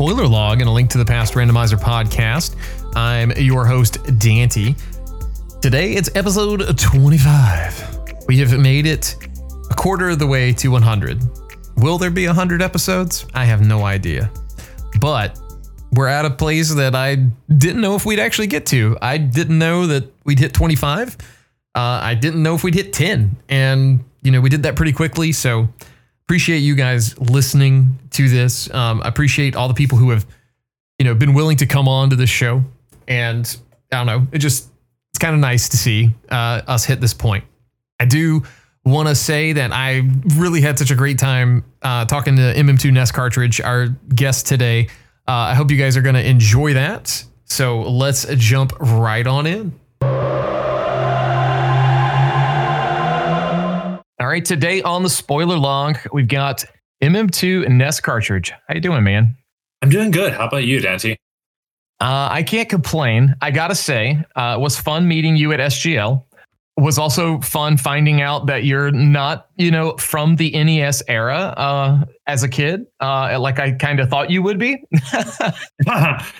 [0.00, 2.56] spoiler log and a link to the past randomizer podcast.
[2.96, 4.74] I'm your host, Dante.
[5.60, 8.24] Today it's episode 25.
[8.26, 9.14] We have made it
[9.70, 11.20] a quarter of the way to 100.
[11.76, 13.26] Will there be 100 episodes?
[13.34, 14.30] I have no idea.
[15.02, 15.38] But
[15.92, 18.96] we're at a place that I didn't know if we'd actually get to.
[19.02, 21.18] I didn't know that we'd hit 25.
[21.74, 23.36] Uh, I didn't know if we'd hit 10.
[23.50, 25.32] And, you know, we did that pretty quickly.
[25.32, 25.68] So
[26.30, 28.72] appreciate you guys listening to this.
[28.72, 30.24] Um, I appreciate all the people who have,
[30.96, 32.62] you know, been willing to come on to this show.
[33.08, 33.44] And
[33.90, 34.68] I don't know, it just
[35.10, 37.42] it's kind of nice to see uh, us hit this point.
[37.98, 38.44] I do
[38.84, 42.92] want to say that I really had such a great time uh, talking to MM2
[42.92, 44.86] NES cartridge, our guest today.
[45.26, 47.24] Uh, I hope you guys are going to enjoy that.
[47.46, 49.80] So let's jump right on in.
[54.30, 56.64] Right, today on the spoiler log, we've got
[57.02, 58.52] MM2 NES cartridge.
[58.68, 59.36] How you doing, man?
[59.82, 60.32] I'm doing good.
[60.32, 61.16] How about you, Dante?
[61.98, 63.34] Uh, I can't complain.
[63.42, 66.22] I gotta say, uh, it was fun meeting you at SGL.
[66.76, 71.52] It was also fun finding out that you're not, you know, from the NES era
[71.56, 74.80] uh, as a kid, uh, like I kind of thought you would be.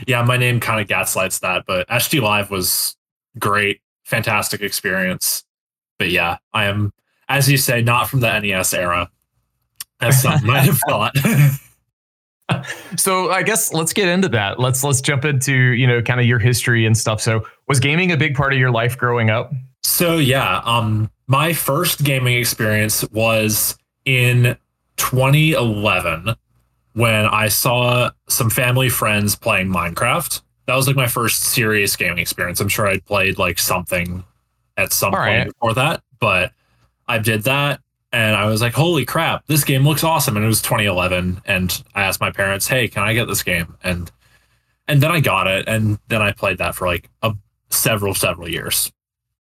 [0.07, 2.95] yeah, my name kind of gaslights that, but SG Live was
[3.41, 5.43] great, fantastic experience.
[5.99, 6.93] But yeah, I am
[7.31, 9.09] as you say, not from the NES era,
[10.01, 11.15] as some might have thought.
[12.97, 14.59] so I guess let's get into that.
[14.59, 17.23] Let's let's jump into you know kind of your history and stuff.
[17.23, 19.53] So was gaming a big part of your life growing up?
[19.83, 24.57] So yeah, um, my first gaming experience was in
[24.97, 26.35] 2011
[26.95, 30.43] when I saw some family friends playing Minecraft.
[30.67, 32.61] That was like my first serious gaming experience.
[32.61, 34.25] I'm sure I'd played like something
[34.77, 35.47] at some All point right.
[35.47, 36.53] before that, but
[37.11, 37.81] I did that
[38.13, 40.37] and I was like, holy crap, this game looks awesome.
[40.37, 41.43] And it was 2011.
[41.45, 43.77] And I asked my parents, hey, can I get this game?
[43.83, 44.11] And
[44.89, 45.69] and then I got it.
[45.69, 47.35] And then I played that for like a,
[47.71, 48.91] several, several years.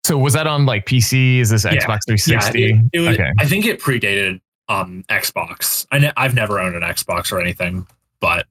[0.03, 1.39] So was that on like PC?
[1.39, 1.72] Is this yeah.
[1.72, 2.59] Xbox 360?
[2.59, 3.31] Yeah, it, it was, okay.
[3.39, 5.85] I think it predated um, Xbox.
[5.91, 7.88] I ne- I've never owned an Xbox or anything,
[8.19, 8.47] but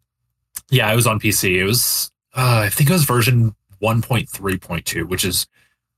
[0.71, 1.57] yeah, it was on PC.
[1.57, 5.47] It was, uh, I think it was version 1.3.2, which is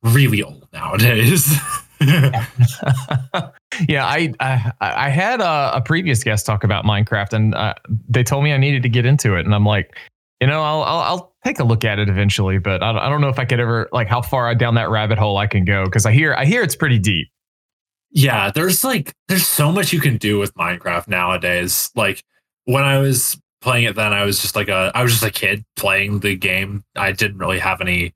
[0.03, 1.55] really old nowadays.
[3.89, 7.75] yeah, I, I, I had a, a, previous guest talk about Minecraft, and uh,
[8.09, 9.97] they told me I needed to get into it, and I'm like,
[10.41, 13.21] you know, I'll I'll, I'll take a look at it eventually, but I, I don't
[13.21, 15.85] know if I could ever like how far down that rabbit hole I can go
[15.85, 17.29] because I hear I hear it's pretty deep.
[18.11, 21.91] Yeah, there's like there's so much you can do with Minecraft nowadays.
[21.95, 22.25] Like
[22.65, 25.31] when I was playing it then, I was just like a I was just a
[25.31, 26.85] kid playing the game.
[26.97, 28.13] I didn't really have any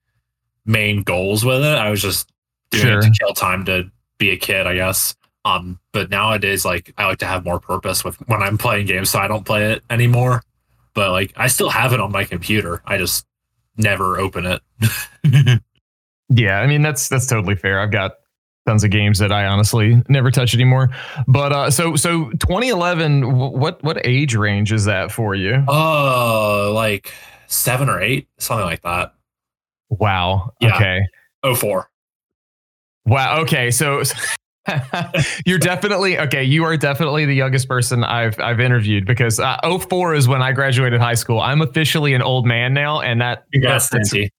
[0.67, 1.79] main goals with it.
[1.79, 2.31] I was just
[2.71, 2.99] doing sure.
[2.99, 5.15] it to kill time to be a kid, I guess.
[5.45, 9.11] Um, but nowadays, like I like to have more purpose with when I'm playing games,
[9.11, 10.43] so I don't play it anymore.
[10.95, 12.83] But like I still have it on my computer.
[12.85, 13.27] I just
[13.77, 15.61] never open it.
[16.29, 17.81] yeah, I mean that's that's totally fair.
[17.81, 18.15] I've got
[18.67, 20.91] tons of games that I honestly never touch anymore.
[21.29, 25.65] But uh, so so 2011, what what age range is that for you?
[25.69, 27.13] Oh, uh, like
[27.47, 29.15] seven or eight, something like that.
[29.89, 30.53] Wow.
[30.61, 30.75] Yeah.
[30.75, 31.01] Okay.
[31.43, 31.89] Oh four.
[33.07, 33.41] Wow.
[33.43, 33.71] Okay.
[33.71, 34.03] So
[35.47, 36.43] you're definitely okay.
[36.43, 40.53] You are definitely the youngest person I've I've interviewed because uh, 04 is when I
[40.53, 41.41] graduated high school.
[41.41, 44.31] I'm officially an old man now, and that Congrats, that's, that's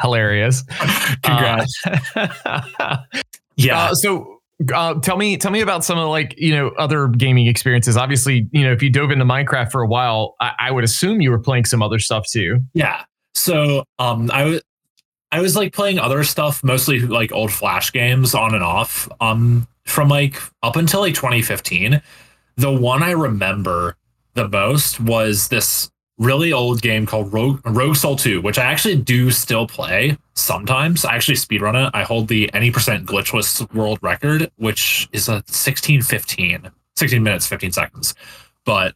[0.00, 0.62] hilarious.
[1.22, 1.82] Congrats.
[2.16, 2.96] Uh,
[3.56, 3.78] yeah.
[3.78, 4.40] Uh, so
[4.72, 8.48] uh, tell me tell me about some of like you know other gaming experiences obviously
[8.52, 11.32] you know if you dove into minecraft for a while i, I would assume you
[11.32, 13.02] were playing some other stuff too yeah
[13.34, 14.62] so um i was
[15.34, 19.08] I was like playing other stuff, mostly like old Flash games on and off.
[19.20, 22.00] Um, from like up until like 2015.
[22.56, 23.96] The one I remember
[24.34, 28.96] the most was this really old game called Rogue, Rogue Soul 2, which I actually
[28.96, 31.04] do still play sometimes.
[31.04, 31.90] I actually speedrun it.
[31.94, 37.46] I hold the any percent glitchless world record, which is a 16 15, 16 minutes,
[37.46, 38.14] 15 seconds.
[38.64, 38.94] But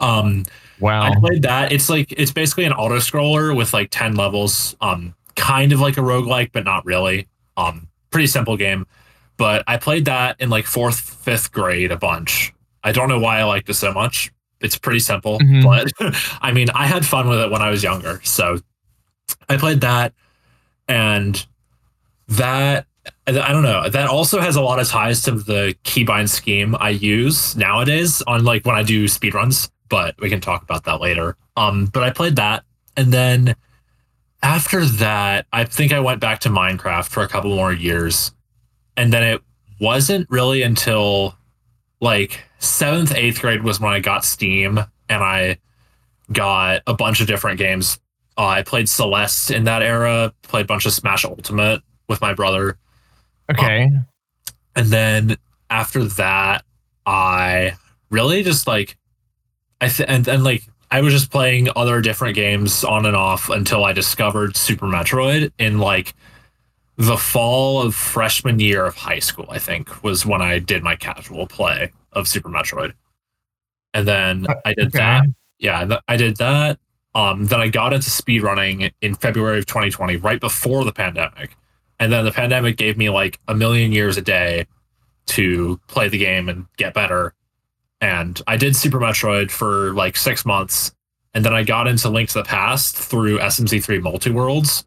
[0.00, 0.44] um
[0.80, 1.02] wow.
[1.02, 1.72] I played that.
[1.72, 4.76] It's like it's basically an auto scroller with like 10 levels.
[4.80, 7.28] Um kind of like a roguelike, but not really.
[7.56, 8.86] Um, pretty simple game.
[9.36, 12.52] But I played that in like fourth, fifth grade a bunch.
[12.82, 14.32] I don't know why I liked it so much.
[14.60, 15.62] It's pretty simple, mm-hmm.
[15.62, 18.20] but I mean, I had fun with it when I was younger.
[18.24, 18.58] So
[19.48, 20.12] I played that,
[20.88, 21.46] and
[22.26, 22.86] that
[23.28, 23.88] I don't know.
[23.88, 28.44] That also has a lot of ties to the keybind scheme I use nowadays on
[28.44, 31.36] like when I do speedruns, but we can talk about that later.
[31.56, 32.64] Um, but I played that,
[32.96, 33.54] and then
[34.42, 38.32] after that, I think I went back to Minecraft for a couple more years.
[38.96, 39.42] And then it
[39.80, 41.36] wasn't really until
[42.00, 45.58] like seventh, eighth grade was when I got Steam and I
[46.32, 47.98] got a bunch of different games.
[48.36, 52.34] Uh, I played Celeste in that era, played a bunch of Smash Ultimate with my
[52.34, 52.78] brother.
[53.50, 53.90] Okay.
[54.76, 55.36] And then
[55.70, 56.64] after that,
[57.06, 57.74] I
[58.10, 58.96] really just like,
[59.80, 63.50] I th- and then like I was just playing other different games on and off
[63.50, 66.14] until I discovered Super Metroid in like
[66.96, 69.46] the fall of freshman year of high school.
[69.50, 72.92] I think was when I did my casual play of Super Metroid,
[73.94, 74.98] and then I did Okay.
[74.98, 75.24] that.
[75.58, 76.78] Yeah, th- I did that.
[77.14, 81.56] Um, then I got into speedrunning in February of 2020, right before the pandemic.
[81.98, 84.66] And then the pandemic gave me like a million years a day
[85.26, 87.34] to play the game and get better.
[88.00, 90.92] And I did Super Metroid for like six months.
[91.34, 94.84] And then I got into Link to the Past through SMZ3 Multiworlds.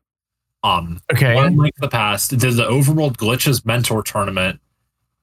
[0.63, 1.35] Um, Okay.
[1.35, 4.59] won Link to the Past, did the Overworld Glitches Mentor Tournament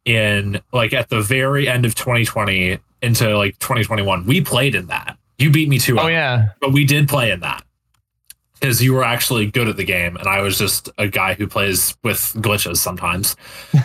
[0.05, 4.26] in like at the very end of 2020 into like 2021.
[4.26, 5.17] We played in that.
[5.38, 6.49] You beat me to Oh yeah.
[6.61, 7.62] but we did play in that
[8.55, 11.46] because you were actually good at the game, and I was just a guy who
[11.46, 13.37] plays with glitches sometimes.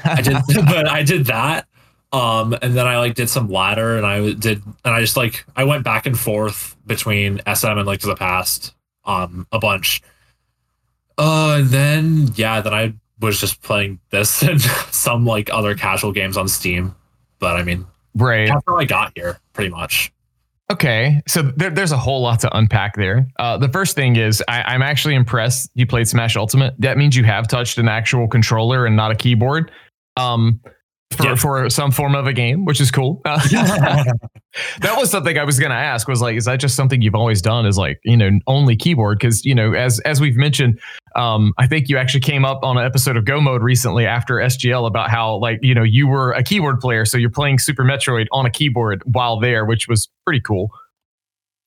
[0.04, 1.68] I did, but I did that.
[2.14, 5.44] Um, and then I like did some ladder, and I did, and I just like
[5.56, 8.74] I went back and forth between SM and Link to the Past,
[9.04, 10.02] um, a bunch.
[11.18, 16.12] Uh, and then yeah, then I was just playing this and some like other casual
[16.12, 16.96] games on Steam.
[17.40, 18.48] But I mean, Right.
[18.48, 20.12] that's how I got here, pretty much.
[20.72, 23.28] Okay, so there, there's a whole lot to unpack there.
[23.38, 26.74] Uh, the first thing is I, I'm actually impressed you played Smash Ultimate.
[26.80, 29.72] That means you have touched an actual controller and not a keyboard.
[30.16, 30.62] Um,
[31.14, 31.36] for, Yeah.
[31.36, 33.22] for some form of a game, which is cool.
[33.26, 33.40] Uh,
[34.82, 36.08] that was something I was going to ask.
[36.08, 37.66] Was like, is that just something you've always done?
[37.66, 39.20] Is like, you know, only keyboard?
[39.20, 40.80] Because you know, as as we've mentioned,
[41.16, 44.36] um, I think you actually came up on an episode of Go Mode recently after
[44.36, 47.84] SGL about how like you know you were a keyboard player, so you're playing Super
[47.84, 50.70] Metroid on a keyboard while there, which was pretty cool.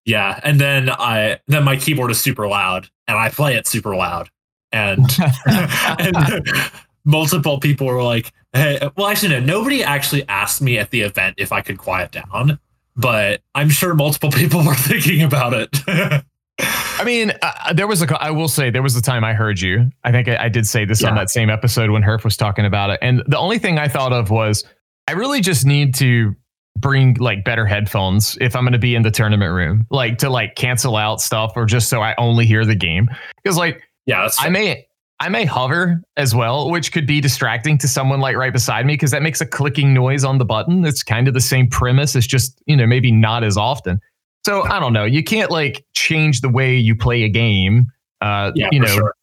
[0.04, 3.96] Yeah, and then I then my keyboard is super loud, and I play it super
[3.96, 4.30] loud,
[4.70, 5.00] and
[5.46, 6.16] and
[7.06, 11.36] multiple people were like, "Hey, well, actually, no, nobody actually asked me at the event
[11.38, 12.58] if I could quiet down,
[12.96, 16.24] but I'm sure multiple people were thinking about it."
[16.58, 18.22] I mean, uh, there was a.
[18.22, 19.90] I will say there was a time I heard you.
[20.04, 22.66] I think I, I did say this on that same episode when Herf was talking
[22.66, 24.64] about it, and the only thing I thought of was
[25.08, 26.34] I really just need to
[26.78, 30.30] bring like better headphones if I'm going to be in the tournament room, like to
[30.30, 33.08] like cancel out stuff or just so I only hear the game.
[33.42, 34.85] Because like yeah, I may
[35.18, 38.94] I may hover as well, which could be distracting to someone like right beside me
[38.94, 40.84] because that makes a clicking noise on the button.
[40.84, 42.14] It's kind of the same premise.
[42.14, 44.00] It's just you know maybe not as often.
[44.44, 45.04] So I don't know.
[45.04, 47.86] You can't like change the way you play a game.
[48.20, 49.14] Uh, yeah, you know, sure.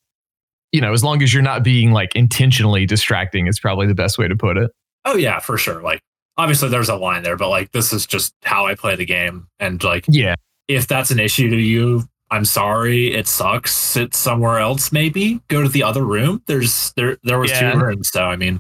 [0.72, 4.18] you know, as long as you're not being like intentionally distracting, it's probably the best
[4.18, 4.72] way to put it.
[5.06, 5.82] Oh yeah, for sure.
[5.82, 6.02] Like
[6.38, 9.48] obviously there's a line there, but like this is just how I play the game,
[9.60, 10.36] and like Yeah,
[10.68, 13.14] if that's an issue to you, I'm sorry.
[13.14, 13.74] It sucks.
[13.76, 14.92] Sit somewhere else.
[14.92, 16.42] Maybe go to the other room.
[16.48, 17.72] There's there there was Yeah.
[17.74, 18.60] two rooms, so I mean,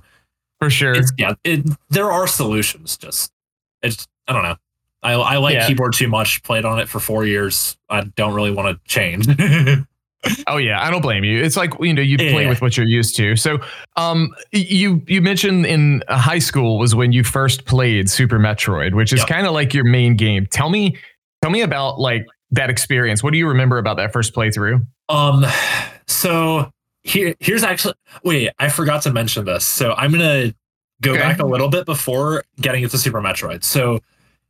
[0.59, 0.95] for sure.
[1.17, 1.33] yeah.
[1.43, 2.97] It, there are solutions.
[2.97, 3.31] Just
[3.81, 4.55] it's I don't know.
[5.01, 5.67] I I like Yeah.
[5.67, 6.43] keyboard too much.
[6.43, 7.75] Played on it for four years.
[7.89, 9.27] I don't really want to change.
[10.47, 11.43] Oh yeah, I don't blame you.
[11.43, 13.35] It's like you know you play with what you're used to.
[13.35, 13.59] So,
[13.97, 19.11] um, you you mentioned in high school was when you first played Super Metroid, which
[19.11, 19.27] is Yep.
[19.27, 20.45] kind of like your main game.
[20.45, 20.95] Tell me,
[21.41, 23.21] tell me about like that experience.
[23.23, 24.85] What do you remember about that first playthrough?
[25.09, 25.45] um.
[26.07, 26.69] So
[27.03, 28.49] here here's actually wait.
[28.59, 29.65] I forgot to mention this.
[29.65, 30.53] So I'm gonna
[31.01, 31.19] go Okay.
[31.21, 33.63] back a little bit before getting into Super Metroid.
[33.63, 33.99] So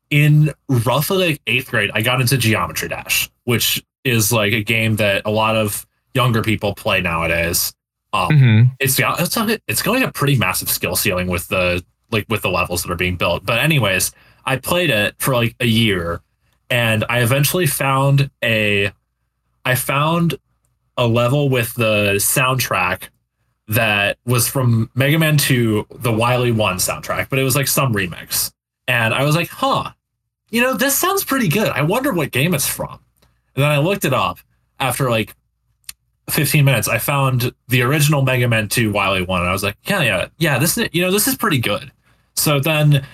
[0.10, 4.98] in roughly like eighth grade, I got into Geometry Dash, which is like a game
[4.98, 7.74] that a lot of younger people play nowadays.
[8.13, 8.72] Um, Mhm.
[8.79, 12.50] it's got it's it's going a pretty massive skill ceiling with the like with the
[12.51, 13.43] levels that are being built.
[13.45, 14.12] But anyways,
[14.45, 16.22] I played it for like a year,
[16.70, 18.91] and I eventually found a
[19.65, 20.36] I found
[20.98, 23.10] a level with the soundtrack
[23.67, 27.93] that was from Mega Man 2, the Wily 1 soundtrack, but it was like some
[27.93, 28.51] remix.
[28.88, 29.91] And I was like, huh,
[30.50, 31.70] you know, this sounds pretty good.
[31.70, 33.00] I wonder what game it's from.
[33.55, 34.39] And then I looked it up
[34.79, 35.34] after like
[36.29, 36.88] 15 minutes.
[36.88, 39.39] I found the original Mega Man 2 Wily 1.
[39.39, 41.91] And I was like, yeah, yeah, yeah, this is, you know, this is pretty good.
[42.36, 43.05] So then,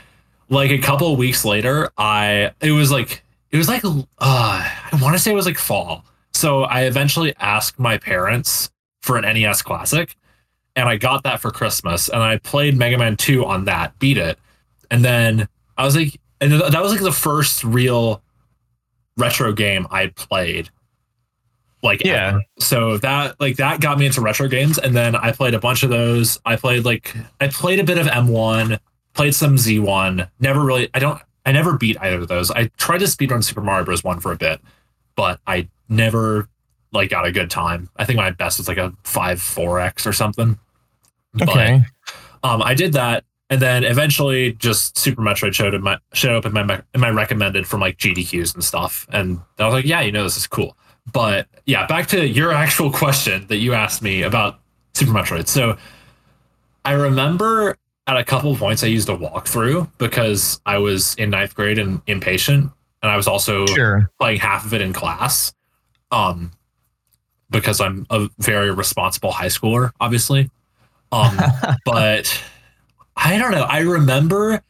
[0.49, 5.15] like a couple weeks later, I, it was like, it was like, uh, I want
[5.15, 6.05] to say it was like fall.
[6.33, 8.69] So I eventually asked my parents
[9.01, 10.15] for an NES Classic,
[10.75, 12.09] and I got that for Christmas.
[12.09, 14.37] And I played Mega Man 2 on that, beat it.
[14.91, 18.21] And then I was like, and that was like the first real
[19.17, 20.69] retro game I played.
[21.81, 22.27] Like, Yeah.
[22.29, 22.41] ever.
[22.59, 24.77] So that, like, that got me into retro games.
[24.77, 26.39] And then I played a bunch of those.
[26.45, 28.79] I played, like, I played a bit of M1,
[29.13, 30.29] played some Z1.
[30.39, 32.51] Never really, I don't, I never beat either of those.
[32.51, 34.03] I tried to speedrun Super Mario Bros.
[34.03, 34.61] 1 for a bit,
[35.15, 36.47] but I never
[36.91, 37.89] like got a good time.
[37.95, 40.59] I think my best was like a five four x or something.
[41.41, 41.81] Okay.
[42.43, 46.35] But, um, I did that, and then eventually, just Super Metroid showed in my showed
[46.35, 49.85] up in my in my recommended from like GDQs and stuff, and I was like,
[49.85, 50.77] yeah, you know, this is cool.
[51.11, 54.59] But yeah, back to your actual question that you asked me about
[54.93, 55.47] Super Metroid.
[55.47, 55.77] So
[56.85, 57.75] I remember
[58.15, 62.01] at a couple points I used a walkthrough because I was in ninth grade and
[62.07, 64.09] impatient, and I was also Sure.
[64.19, 65.53] playing half of it in class.
[66.11, 66.51] Um,
[67.51, 70.49] because I'm a very responsible high schooler, obviously.
[71.11, 71.35] Um,
[71.85, 72.41] but
[73.15, 73.63] I don't know.
[73.63, 74.61] I remember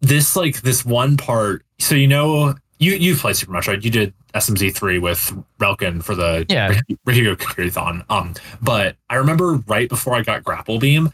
[0.00, 1.64] this like this one part.
[1.78, 3.84] So you know, you you played Super Metroid.
[3.84, 6.80] You did SMZ three with Relkin for the Yeah.
[7.06, 8.04] Kakirithon.
[8.10, 11.12] Um, but I remember right before I got Grapple Beam,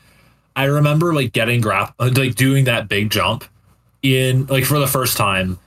[0.61, 3.45] I remember like getting grap like doing that big jump
[4.02, 5.59] in like for the first time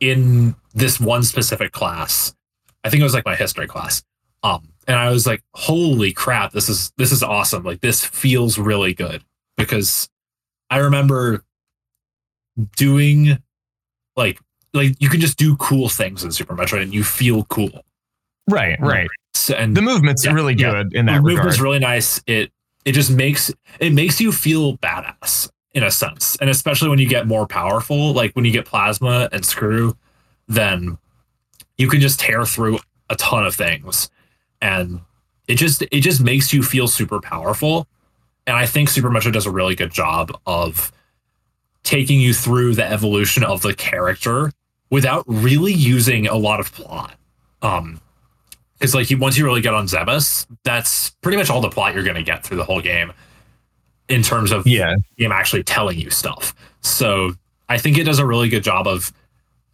[0.00, 2.34] in this one specific class.
[2.84, 4.02] I think it was like my history class.
[4.42, 7.62] Um, and I was like, holy crap, this is this is awesome.
[7.62, 9.22] Like this feels really good
[9.58, 10.08] because
[10.70, 11.42] I remember
[12.76, 13.38] doing
[14.16, 14.40] like
[14.74, 17.84] like you can just do cool things in Super Metroid and you feel cool.
[18.48, 19.08] Right, right.
[19.34, 20.70] So, and The movement's Yeah, really yeah.
[20.70, 21.16] good in that.
[21.16, 22.22] the that movement's really nice.
[22.26, 22.50] It
[22.84, 27.08] it just makes it makes you feel badass in a sense, and especially when you
[27.08, 29.96] get more powerful, like when you get plasma and screw,
[30.48, 30.98] then
[31.76, 32.78] you can just tear through
[33.10, 34.10] a ton of things,
[34.60, 35.00] and
[35.46, 37.86] it just it just makes you feel super powerful.
[38.46, 40.90] And I think Super Metroid does a really good job of
[41.82, 44.52] taking you through the evolution of the character
[44.90, 47.14] without really using a lot of plot.
[47.60, 48.00] Um,
[48.78, 51.94] because like you once you really get on Zebes, that's pretty much all the plot
[51.94, 53.12] you're going to get through the whole game,
[54.08, 54.94] in terms of Yeah.
[55.16, 56.54] the game actually telling you stuff.
[56.80, 57.32] So
[57.68, 59.12] I think it does a really good job of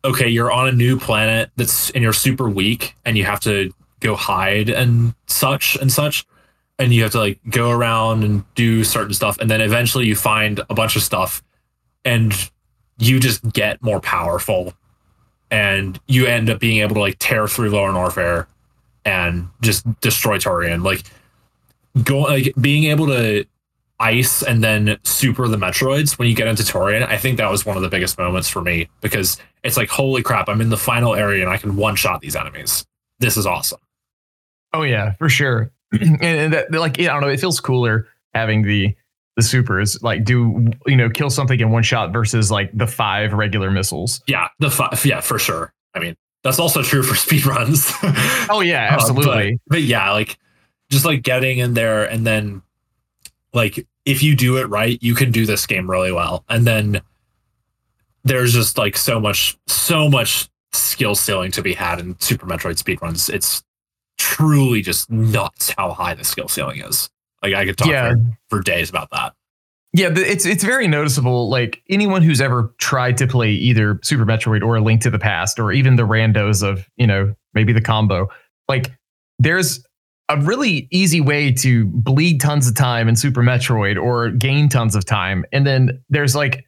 [0.04, 3.72] okay, you're on a new planet that's and you're super weak, and you have to
[4.00, 6.26] go hide and such and such,
[6.78, 10.14] and you have to like go around and do certain stuff, and then eventually you
[10.14, 11.42] find a bunch of stuff,
[12.04, 12.50] and
[12.98, 14.74] you just get more powerful,
[15.50, 18.46] and you end up being able to like tear through Lower Norfair
[19.04, 20.82] and just destroy Tourian.
[20.82, 21.04] Like
[22.02, 23.44] go like being able to
[24.00, 27.64] ice and then super the Metroids when you get into Tourian, I think that was
[27.64, 30.76] one of the biggest moments for me because it's like, holy crap, I'm in the
[30.76, 32.84] final area and I can one shot these enemies.
[33.20, 33.80] This is awesome.
[34.72, 35.70] Oh yeah, for sure.
[35.92, 38.94] and, and that, like I don't know, it feels cooler having the
[39.36, 43.32] the supers like do you know kill something in one shot versus like the five
[43.32, 44.20] regular missiles.
[44.26, 45.04] Yeah, the five.
[45.04, 45.72] yeah, for sure.
[45.94, 47.90] I mean, that's also true for speed runs.
[48.48, 49.58] Oh yeah, Uh, absolutely.
[49.66, 50.38] but, but yeah, like
[50.90, 52.62] just like getting in there and then
[53.52, 56.44] like if you do it right, you can do this game really well.
[56.48, 57.00] And then
[58.24, 62.82] there's just like so much so much skill ceiling to be had in Super Metroid
[62.82, 63.32] speedruns.
[63.32, 63.62] It's
[64.18, 67.08] truly just nuts how high the skill ceiling is.
[67.42, 68.12] Like I could talk Yeah.
[68.48, 69.32] for, for days about that.
[69.96, 71.48] Yeah, it's it's very noticeable.
[71.48, 75.20] Like anyone who's ever tried to play either Super Metroid or A Link to the
[75.20, 78.28] Past, or even the randos of you know maybe the combo,
[78.68, 78.90] like
[79.38, 79.84] there's
[80.28, 84.96] a really easy way to bleed tons of time in Super Metroid or gain tons
[84.96, 86.64] of time, and then there's like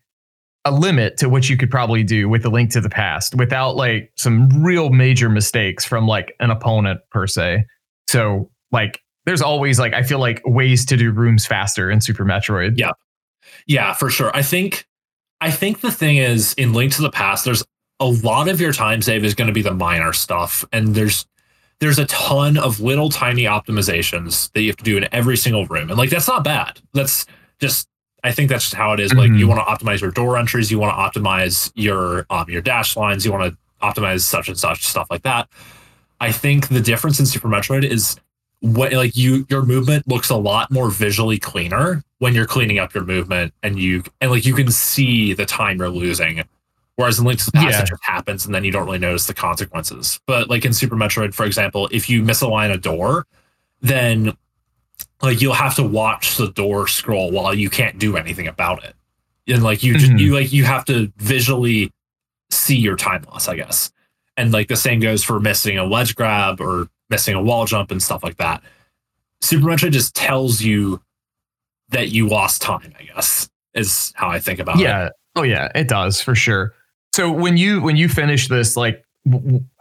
[0.65, 3.75] a limit to what you could probably do with A Link to the Past without
[3.75, 7.65] like some real major mistakes from like an opponent per se.
[8.09, 12.25] So like there's always like I feel like ways to do rooms faster in Super
[12.25, 12.75] Metroid.
[12.77, 12.93] Yeah.
[13.67, 14.31] Yeah, for sure.
[14.35, 14.87] I think
[15.41, 17.63] I think the thing is in Link to the Past, there's
[18.01, 21.27] a lot of your time save is going to be the minor stuff, and there's
[21.81, 25.67] there's a ton of little tiny optimizations that you have to do in every single
[25.67, 26.81] room, and like that's not bad.
[26.95, 27.27] That's
[27.61, 27.89] just
[28.25, 29.13] I think that's just how it is.
[29.13, 29.49] Like you Mhm.
[29.57, 33.25] want to optimize your door entries, you want to optimize your um your dash lines,
[33.25, 35.49] you want to optimize such and such stuff like that.
[36.21, 38.17] I think the difference in Super Metroid is
[38.61, 42.95] what like you your movement looks a lot more visually cleaner when you're cleaning up
[42.95, 46.43] your movement and you and like you can see the time you're losing.
[46.97, 47.83] Whereas in Link to the Past, Yeah.
[47.83, 50.19] it just happens and then you don't really notice the consequences.
[50.27, 53.27] But like in Super Metroid, for example, if you misalign a door,
[53.83, 54.35] then
[55.21, 58.95] like you'll have to watch the door scroll while you can't do anything about it.
[59.47, 60.19] And like you just Mhm.
[60.19, 61.93] you like you have to visually
[62.51, 63.93] see your time loss, I guess.
[64.39, 67.91] And like the same goes for missing a ledge grab or missing a wall jump
[67.91, 68.63] and stuff like that.
[69.41, 71.01] Super Metroid just tells you
[71.91, 74.83] that you lost time, I guess, is how I think about it.
[74.83, 76.73] yeah oh yeah it does for sure
[77.15, 79.05] so when you when you finish this like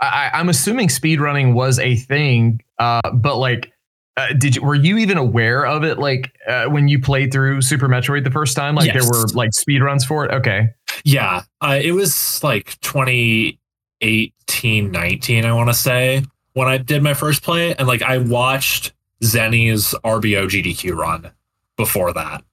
[0.01, 3.71] I, am assuming speedrunning was a thing uh but like
[4.17, 7.61] uh, did you were you even aware of it like uh, when you played through
[7.61, 10.73] super metroid the first time like there were like speed runs for it okay
[11.05, 11.43] Yeah.
[11.61, 16.23] Uh, it was like 2018, 19, I want to say.
[16.55, 18.91] When I did my first play, and like I watched
[19.23, 21.31] Zenny's RBO GDQ run
[21.77, 22.43] before that.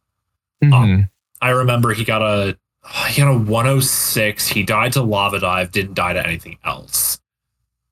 [0.62, 1.09] Mhm.
[1.40, 2.56] I remember he got a
[3.09, 4.47] he got a 106.
[4.49, 7.18] He died to lava dive, didn't die to anything else.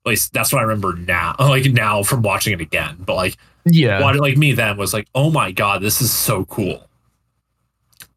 [0.05, 1.35] At least that's what I remember now.
[1.41, 2.97] Like now from watching it again.
[3.01, 3.37] But like
[3.67, 6.87] yeah, what like me then was like, oh my god, this is so cool.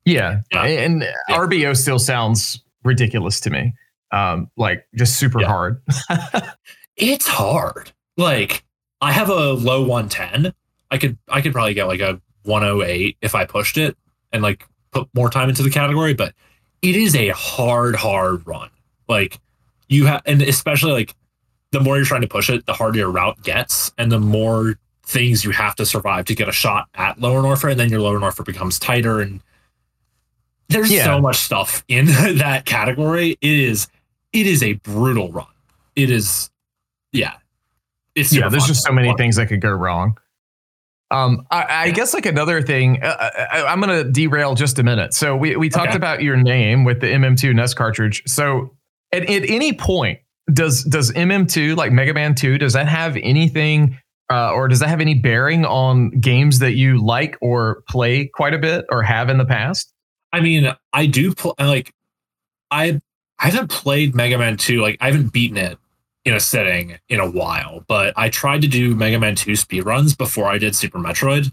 [0.05, 0.63] yeah, Yeah.
[0.65, 3.73] and RBO still sounds ridiculous to me.
[4.11, 5.47] Um, like just super Yeah.
[5.47, 5.81] hard.
[6.97, 7.91] It's hard.
[8.17, 8.63] Like
[9.01, 10.53] I have a low 110.
[10.91, 13.97] I could I could probably get like a 108 if I pushed it
[14.31, 16.33] and like put more time into the category, but
[16.81, 18.69] it is a hard, hard run.
[19.07, 19.39] Like
[19.89, 21.15] you have and especially like
[21.71, 24.75] the more you're trying to push it, the harder your route gets, and the more
[25.05, 27.99] things you have to survive to get a shot at lower Norfair, and then your
[28.01, 29.41] lower Norfair becomes tighter and
[30.69, 31.05] there's Yeah.
[31.05, 32.05] so much stuff in
[32.37, 33.31] that category.
[33.41, 33.87] It is
[34.31, 35.45] it is a brutal run.
[35.95, 36.49] It is
[37.13, 37.33] yeah.
[38.15, 40.17] It's yeah there's just so many things that could go wrong.
[41.09, 45.13] Um i, I guess like another thing uh, I, i'm gonna derail just a minute.
[45.13, 45.97] So we, we talked Okay.
[45.97, 48.21] about your name with the mm2 nest cartridge.
[48.27, 48.75] So
[49.11, 50.19] at, at any point
[50.53, 53.97] does does mm2 like mega man 2 does that have anything
[54.31, 58.53] uh, or does that have any bearing on games that you like or play quite
[58.53, 59.93] a bit or have in the past?
[60.31, 61.93] I mean, I do pl- like
[62.71, 62.99] I
[63.39, 65.77] I haven't played Mega Man 2, like I haven't beaten it
[66.25, 70.17] in a sitting in a while, but I tried to do Mega Man 2 speedruns
[70.17, 71.51] before I did Super Metroid.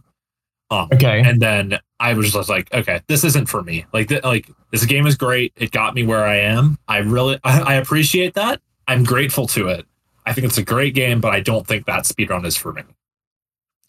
[0.70, 3.84] Um okay and then I was just like, okay, this isn't for me.
[3.92, 5.52] Like th- like this game is great.
[5.56, 6.78] It got me where I am.
[6.86, 8.60] I really I, I appreciate that.
[8.86, 9.86] I'm grateful to it.
[10.26, 12.82] I think it's a great game, but I don't think that speedrun is for me.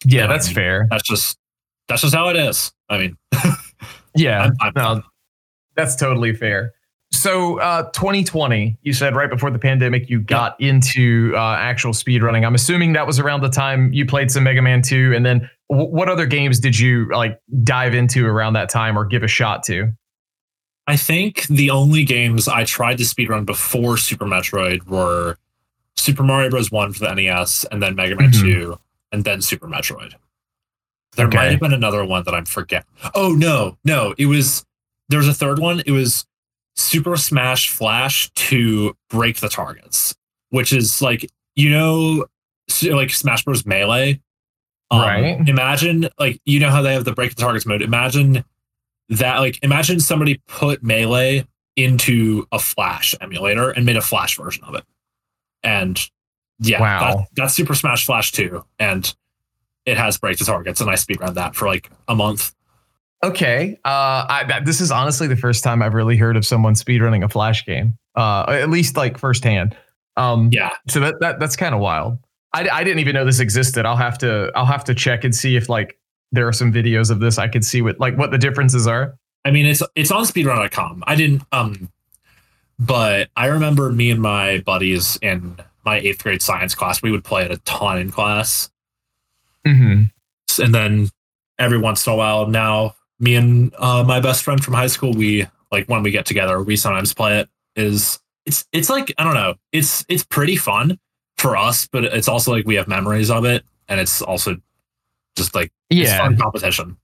[0.04, 1.38] yeah Yeah, that's I mean, fair That's just
[1.88, 2.72] that's just how it is.
[2.88, 3.16] I mean,
[4.16, 5.02] yeah I'm, I'm no,
[5.76, 6.72] That's totally fair.
[7.12, 12.44] So, uh, 2020, you said right before the pandemic, you got into uh, actual speedrunning.
[12.44, 15.12] I'm assuming that was around the time you played some Mega Man 2.
[15.14, 19.04] And then, w- what other games did you like dive into around that time or
[19.04, 19.92] give a shot to?
[20.86, 25.36] I think the only games I tried to speedrun before Super Metroid were
[25.96, 26.72] Super Mario Bros.
[26.72, 28.40] 1 for the NES, and then Mega Man Mhm.
[28.40, 28.78] 2,
[29.12, 30.14] and then Super Metroid.
[31.16, 31.36] There Okay.
[31.36, 32.88] might have been another one that I'm forgetting.
[33.14, 34.14] Oh, no, no.
[34.16, 34.64] It was,
[35.10, 35.82] there was a third one.
[35.86, 36.26] It was
[36.76, 40.14] Super Smash Flash to break the targets,
[40.50, 42.26] which is like, you know,
[42.90, 43.66] like Smash Bros.
[43.66, 44.20] Melee.
[44.90, 45.48] Um, Right.
[45.48, 47.82] Imagine, like, you know how they have the break the targets mode.
[47.82, 48.44] Imagine
[49.08, 54.64] that like imagine somebody put melee into a flash emulator and made a flash version
[54.64, 54.84] of it
[55.62, 56.08] and
[56.60, 57.00] yeah Wow.
[57.16, 59.14] that, that's super smash flash 2 and
[59.84, 62.54] it has break the targets and i speedrun that for like a month
[63.24, 63.78] Okay.
[63.84, 67.28] Uh, I, this is honestly the first time I've really heard of someone speedrunning a
[67.28, 69.76] Flash game, uh, at least like firsthand.
[70.16, 72.18] Um, yeah So that, that that's kind of wild.
[72.52, 73.86] I, I didn't even know this existed.
[73.86, 75.98] I'll have to I'll have to check and see if like
[76.32, 79.16] there are some videos of this I could see what like what the differences are.
[79.44, 81.90] i mean it's it's on speedrun.com i didn't um
[82.78, 87.24] but i remember me and my buddies in my eighth grade science class we would
[87.24, 88.70] play it a ton in class
[89.66, 90.62] Mm-hmm.
[90.62, 91.08] and then
[91.58, 95.12] every once in a while now me and uh, my best friend from high school
[95.14, 99.24] we like when we get together we sometimes play it is it's it's like i
[99.24, 100.98] don't know it's it's pretty fun
[101.38, 104.56] for us but it's also like we have memories of it and it's also
[105.36, 106.96] just like it's Yeah, fun competition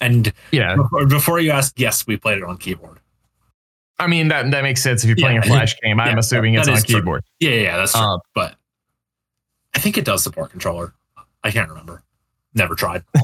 [0.00, 0.76] and yeah.
[0.76, 2.98] before, before you ask yes we played it on keyboard
[3.98, 5.98] I mean that that makes sense if you're playing a Flash game.
[6.00, 7.00] I'm Yeah, assuming that it's on is true.
[7.00, 7.24] keyboard.
[7.40, 8.56] yeah yeah, yeah that's true Uh, but
[9.74, 10.94] i think it does support controller
[11.44, 12.02] i can't remember
[12.54, 13.04] never tried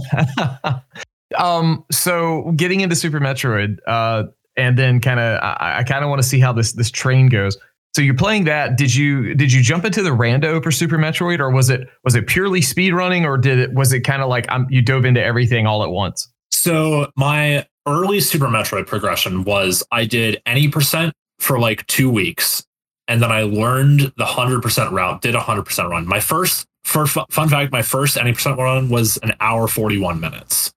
[1.35, 1.85] um.
[1.91, 4.25] So getting into Super Metroid, uh,
[4.57, 7.29] and then kind of I, I kind of want to see how this this train
[7.29, 7.57] goes.
[7.95, 8.77] So you're playing that.
[8.79, 12.15] Did you did you jump into the rando for Super Metroid, or was it was
[12.15, 15.05] it purely speed running, or did it was it kind of like um, you dove
[15.05, 16.29] into everything all at once?
[16.51, 22.65] So my early Super Metroid progression was I did any percent for like two weeks,
[23.09, 25.21] and then I learned the hundred percent route.
[25.21, 26.07] Did a hundred percent run.
[26.07, 30.19] My first first fun fact: my first any percent run was an hour forty one
[30.19, 30.73] minutes.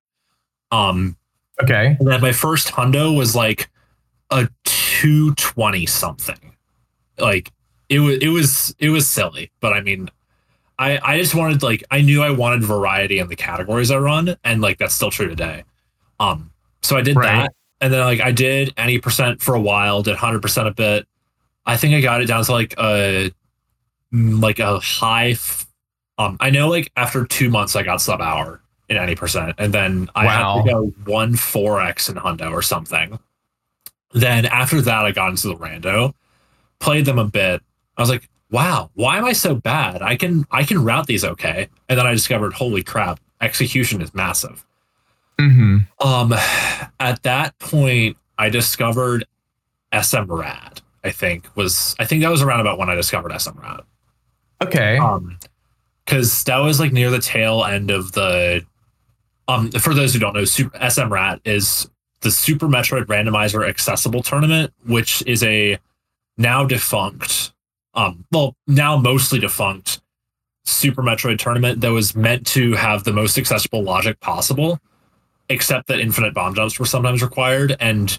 [0.75, 1.15] Um,
[1.63, 1.95] Okay.
[1.99, 3.69] and then my first hundo was like
[4.29, 6.53] a two twenty something.
[7.17, 7.51] Like
[7.87, 10.09] it was it was it was silly, but I mean.
[10.77, 14.35] I, I just wanted like I knew I wanted variety in the categories I run,
[14.43, 15.63] and like that's still true today.
[16.19, 16.51] Um,
[16.83, 17.43] so I did Right.
[17.43, 20.71] that, and then like I did any percent for a while, did hundred percent a
[20.73, 21.07] bit.
[21.65, 23.31] I think I got it down to like a
[24.11, 25.29] like a high.
[25.29, 25.65] F-
[26.17, 29.73] um, I know like after two months I got sub hour in any percent, and
[29.73, 30.57] then I Wow.
[30.57, 33.17] had to go one four x in hundo or something.
[34.13, 36.13] Then after that I got into the rando,
[36.79, 37.61] played them a bit.
[37.97, 40.01] I was like, wow, why am I so bad?
[40.01, 41.67] I can I can route these okay.
[41.89, 44.65] And then I discovered, holy crap, execution is massive.
[45.39, 45.79] Mm-hmm.
[46.07, 46.33] Um,
[46.99, 49.25] at that point, I discovered
[49.91, 50.81] SMRAT.
[51.03, 53.81] I think was I think that was around about when I discovered SMRAT.
[54.61, 54.97] Okay.
[54.97, 55.37] Um,
[56.05, 58.63] because that was like near the tail end of the.
[59.47, 61.89] Um, for those who don't know, Super, SMRAT is
[62.21, 65.77] the Super Metroid Randomizer Accessible Tournament, which is a
[66.37, 67.53] now defunct,
[67.93, 70.01] um, well, now mostly defunct
[70.65, 74.79] Super Metroid tournament that was meant to have the most accessible logic possible,
[75.49, 78.17] except that infinite bomb jumps were sometimes required and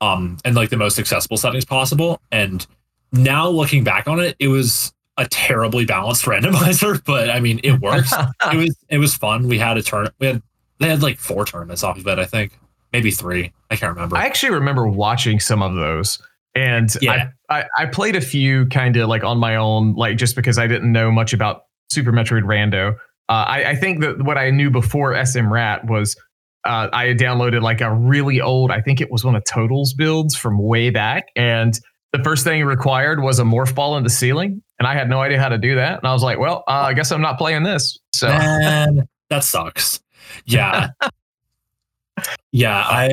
[0.00, 2.20] um and like the most accessible settings possible.
[2.32, 2.66] And
[3.12, 7.80] now looking back on it, it was a terribly balanced randomizer, but I mean it
[7.80, 8.12] works.
[8.52, 9.48] it was it was fun.
[9.48, 10.42] We had a turn we had
[10.78, 12.58] they had like four tournaments off of it, I think.
[12.92, 13.52] Maybe three.
[13.70, 14.16] I can't remember.
[14.16, 16.18] I actually remember watching some of those.
[16.54, 17.30] And Yeah.
[17.50, 20.58] I, I, I played a few kind of like on my own, like just because
[20.58, 22.94] I didn't know much about Super Metroid Rando.
[23.28, 26.16] Uh, I, I think that what I knew before SM Rat was
[26.64, 29.92] uh, I had downloaded like a really old, I think it was one of Total's
[29.94, 31.26] builds from way back.
[31.36, 31.78] And
[32.12, 34.62] the first thing required was a morph ball in the ceiling.
[34.78, 35.98] And I had no idea how to do that.
[35.98, 37.98] And I was like, well, uh, I guess I'm not playing this.
[38.12, 40.00] So Man, that sucks.
[40.44, 40.90] Yeah.
[42.52, 43.10] yeah, I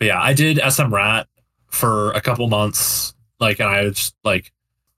[0.00, 1.26] yeah, I did SM Rat
[1.68, 3.14] for a couple months.
[3.38, 4.52] Like and I was like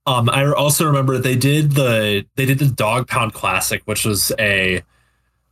[0.06, 4.32] um I also remember they did the they did the Dog Pound Classic, which was
[4.38, 4.82] a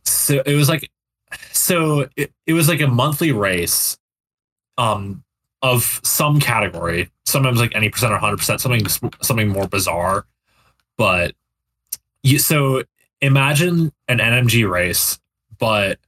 [0.03, 0.89] so it was like
[1.51, 3.97] so it, it was like a monthly race
[4.77, 5.23] um
[5.61, 7.09] of some category.
[7.25, 8.87] Sometimes like any percent or hundred percent, something
[9.21, 10.25] something more bizarre.
[10.97, 11.33] But
[12.23, 12.83] you so
[13.21, 15.19] imagine an NMG race,
[15.59, 15.99] but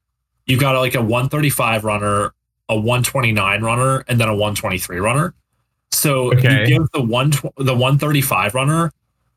[0.45, 2.33] you've got like a 135 runner,
[2.69, 5.33] a 129 runner, and then a 123 runner.
[5.91, 6.61] So Okay.
[6.61, 8.91] you give the one the 135 runner,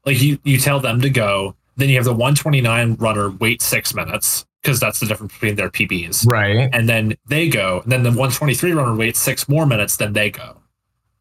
[0.05, 1.55] like you you tell them to go.
[1.77, 5.69] Then you have the 129 runner wait six minutes because that's the difference between their
[5.71, 6.69] PBs right.
[6.73, 7.83] and then they go.
[7.83, 10.57] And then the 123 runner waits six more minutes, then they go.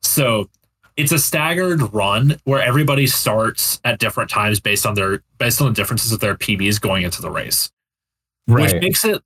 [0.02, 0.50] So
[0.98, 5.68] it's a staggered run where everybody starts at different times based on their based on
[5.68, 7.70] the differences of their PBs going into the race,
[8.48, 8.72] Right.
[8.74, 9.22] which makes it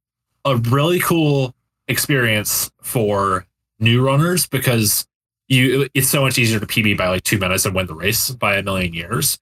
[0.46, 1.54] a really cool
[1.88, 3.46] experience for
[3.80, 5.08] new runners because
[5.48, 8.30] you it's so much easier to PB by like two minutes and win the race
[8.32, 9.38] by a million years.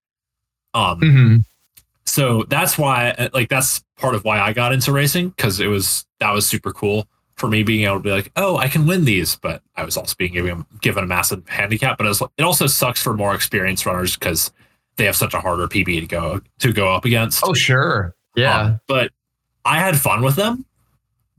[0.73, 1.45] Um, Mhm.
[2.05, 6.05] so that's why like that's part of why i got into racing because it was
[6.19, 9.05] that was super cool for me being able to be like oh i can win
[9.05, 12.43] these but i was also being given, given a massive handicap but it, was, it
[12.43, 14.51] also sucks for more experienced runners because
[14.97, 18.15] they have such a harder pb to go to go up against Oh, sure.
[18.35, 18.59] Yeah.
[18.59, 19.11] Um, but
[19.65, 20.65] i had fun with them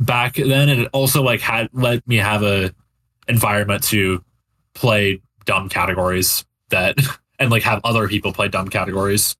[0.00, 2.72] back then and it also like had let me have a
[3.26, 4.24] environment to
[4.74, 6.96] play dumb categories that
[7.38, 9.36] and like have other people play dumb categories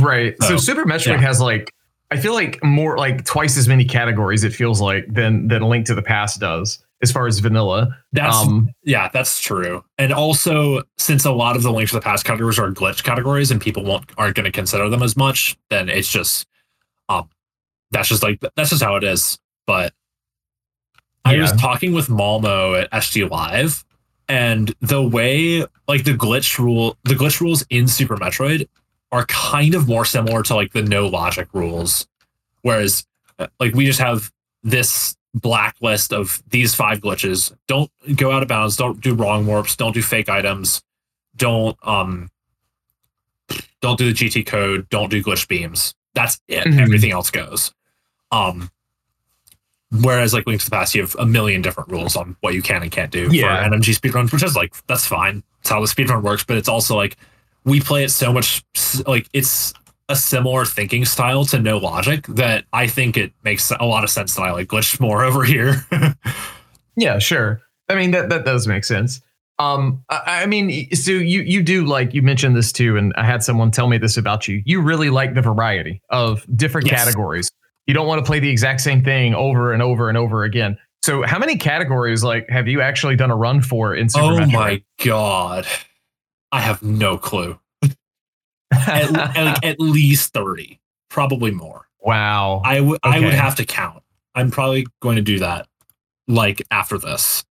[0.00, 0.34] Right.
[0.40, 1.20] So So, Super Metroid yeah.
[1.20, 1.72] has like
[2.12, 5.86] I feel like more like twice as many categories it feels like than than Link
[5.86, 7.98] to the Past does as far as vanilla.
[8.12, 9.84] that's um Yeah, that's true.
[9.98, 13.50] And also, since a lot of the links to the past categories are glitch categories
[13.50, 16.46] and people won't aren't going to consider them as much, then it's just
[17.08, 17.28] um
[17.90, 19.38] that's just like that's just how it is.
[19.66, 19.92] But
[21.24, 23.84] I was talking with Malmo at SG Live,
[24.28, 28.68] and the way like the glitch rule the glitch rules in Super Metroid
[29.12, 32.08] are kind of more similar to like the no logic rules.
[32.62, 33.06] Whereas
[33.38, 37.54] uh, like we just have this blacklist of these five glitches.
[37.68, 38.76] Don't go out of bounds.
[38.76, 39.76] Don't do wrong warps.
[39.76, 40.82] Don't do fake items.
[41.36, 42.30] Don't um
[43.80, 44.88] don't do the GT code.
[44.88, 45.94] Don't do glitch beams.
[46.14, 46.64] That's it.
[46.66, 46.80] Mhm.
[46.80, 47.72] Everything else goes.
[48.30, 48.70] Um
[50.00, 52.62] whereas like Link to the Past, you have a million different rules on what you
[52.62, 53.62] can and can't do Yeah.
[53.68, 55.42] for NMG speedruns, which is like that's fine.
[55.60, 57.16] It's how the speedrun works, but it's also like
[57.64, 58.62] we play it so much
[59.06, 59.72] like it's
[60.08, 64.10] a similar thinking style to no logic that I think it makes a lot of
[64.10, 65.86] sense that I like glitch more over here.
[66.96, 67.60] yeah, sure.
[67.88, 69.20] I mean that that does make sense.
[69.58, 73.24] Um I, I mean so you you do like you mentioned this too and I
[73.24, 74.62] had someone tell me this about you.
[74.64, 77.04] You really like the variety of different Yes.
[77.04, 77.50] categories.
[77.86, 80.78] You don't want to play the exact same thing over and over and over again.
[81.02, 84.36] So how many categories like have you actually done a run for in Super oh
[84.38, 84.52] Metroid?
[84.52, 85.66] my god.
[86.52, 87.58] I have no clue.
[88.70, 91.86] At, at, at least 30, probably more.
[92.00, 92.62] wow.
[92.64, 94.02] I would I would have to count.
[94.34, 95.66] I'm probably going to do that
[96.28, 97.44] like after this.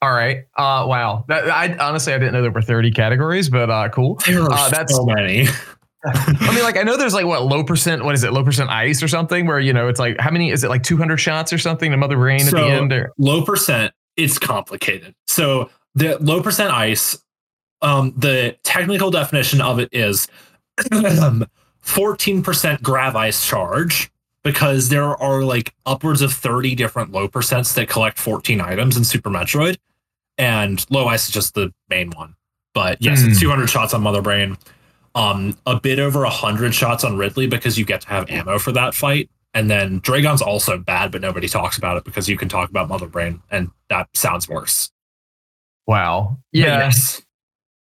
[0.00, 0.44] All right.
[0.56, 1.24] Uh wow.
[1.28, 4.16] That, I honestly I didn't know there were 30 categories, but uh cool.
[4.26, 5.46] There are Uh, that's- so many.
[6.04, 8.32] I mean like I know there's like what low percent what is it?
[8.32, 10.82] Low percent ice or something where you know it's like how many is it like
[10.82, 15.14] 200 shots or something to Mother Brain at the end or low percent it's complicated
[15.28, 17.21] so the low percent ice
[17.82, 20.28] um, the technical definition of it is
[21.84, 24.10] 14% grav ice charge
[24.44, 29.04] because there are like upwards of 30 different low percents that collect 14 items in
[29.04, 29.76] Super Metroid.
[30.38, 32.34] And low ice is just the main one.
[32.74, 33.30] But yes, Hmm.
[33.30, 34.56] it's 200 shots on Mother Brain.
[35.14, 38.72] Um, a bit over 100 shots on Ridley because you get to have ammo for
[38.72, 39.28] that fight.
[39.54, 42.88] And then Draygon's also bad, but nobody talks about it because you can talk about
[42.88, 44.90] Mother Brain, and that sounds worse.
[45.86, 46.38] Wow.
[46.52, 46.78] Yeah.
[46.78, 47.20] yes.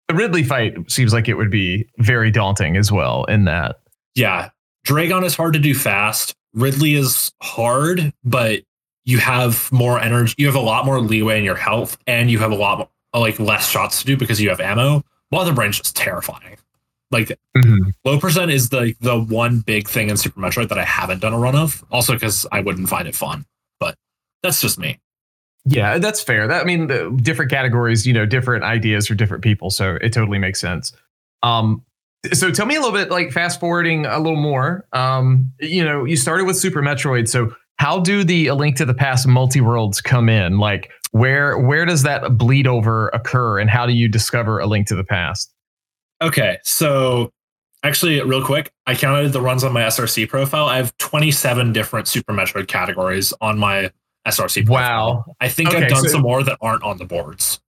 [0.07, 3.79] The Ridley fight seems like it would be very daunting as well in that.
[4.13, 4.49] Yeah.
[4.85, 6.35] Draygon is hard to do fast.
[6.53, 8.61] Ridley is hard, but
[9.03, 10.35] you have more energy.
[10.37, 12.89] You have a lot more leeway in your health, and you have a lot more,
[13.13, 15.03] like less shots to do because you have ammo.
[15.31, 16.57] Mother Brain's just terrifying.
[17.11, 17.89] Like mm-hmm.
[18.03, 21.33] low percent is the the one big thing in Super Metroid that I haven't done
[21.33, 21.83] a run of.
[21.91, 23.45] Also because I wouldn't find it fun.
[23.79, 23.95] But
[24.41, 24.99] that's just me.
[25.65, 26.47] Yeah, that's fair.
[26.47, 30.13] That I mean, the different categories, you know, different ideas for different people, so it
[30.13, 30.93] totally makes sense.
[31.41, 31.83] Um,
[32.33, 34.85] so tell me a little bit, like fast forwarding a little more.
[34.93, 38.85] Um, you know, you started with Super Metroid, so how do the A Link to
[38.85, 40.59] the Past multi worlds come in?
[40.59, 44.87] Like, where where does that bleed over occur, and how do you discover A Link
[44.87, 45.51] to the Past?
[46.21, 47.31] Okay, so
[47.83, 50.67] actually, real quick, I counted the runs on my SRC profile.
[50.67, 53.91] I have 27 different Super Metroid categories on my
[54.27, 55.07] SRC profile.
[55.27, 55.35] Wow.
[55.39, 57.59] I think Okay, I've done so- some more that aren't on the boards,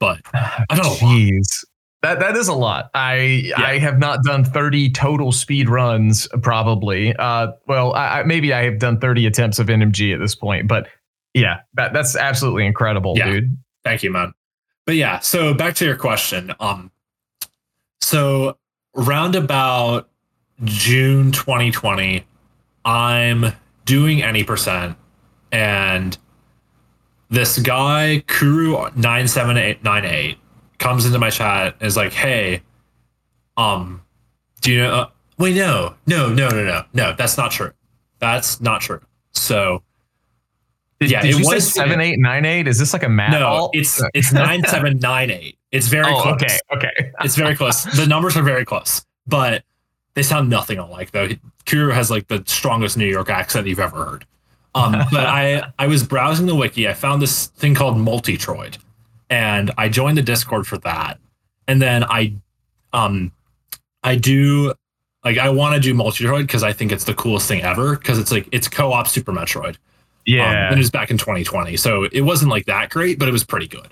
[0.00, 0.94] but I don't know.
[0.94, 1.64] Jeez.
[2.02, 2.90] That that is a lot.
[2.94, 7.16] I I have not done 30 total speed runs probably.
[7.16, 10.68] Uh well, I, I, maybe I have done 30 attempts of NMG at this point,
[10.68, 10.88] but
[11.34, 13.30] yeah, that that's absolutely incredible, Yeah.
[13.30, 13.58] dude.
[13.82, 14.32] Thank you, man.
[14.84, 16.52] But yeah, so back to your question.
[16.60, 16.92] Um,
[18.00, 18.56] so
[18.94, 20.08] round about
[20.64, 22.24] June 2020,
[22.84, 23.52] I'm
[23.84, 24.96] doing any percent,
[25.56, 26.18] and
[27.30, 30.36] this guy Kuru nine seven eight nine eight
[30.78, 32.60] comes into my chat and is like, "Hey,
[33.56, 34.02] um,
[34.60, 37.14] do you know?" Uh, wait, no, no, no, no, no, no.
[37.16, 37.72] That's not true.
[38.18, 39.00] That's not true.
[39.32, 39.82] So
[41.00, 42.68] Did, Yeah, did it you say was- 7898?
[42.68, 43.32] Is this like a math?
[43.32, 43.70] no, alt?
[43.74, 45.58] it's it's nine seven nine eight.
[45.72, 46.34] It's very oh, close.
[46.34, 47.12] okay, okay.
[47.24, 47.84] It's very close.
[47.84, 49.64] The numbers are very close, but
[50.14, 51.12] they sound nothing alike.
[51.12, 51.28] Though
[51.64, 54.26] Kuru has like the strongest New York accent you've ever heard.
[54.76, 56.88] Um, but I I was browsing the wiki.
[56.88, 58.78] I found this thing called Multitroid,
[59.30, 61.18] and I joined the Discord for that.
[61.68, 62.34] And then I,
[62.92, 63.32] um,
[64.04, 64.72] I do
[65.24, 68.18] like I want to do Multitroid because I think it's the coolest thing ever because
[68.18, 69.70] it's like it's co-op Super Metroid.
[69.70, 69.76] Um,
[70.26, 70.66] Yeah.
[70.68, 71.76] and it was back in 2020.
[71.76, 73.88] So it wasn't like that great, but it was pretty good.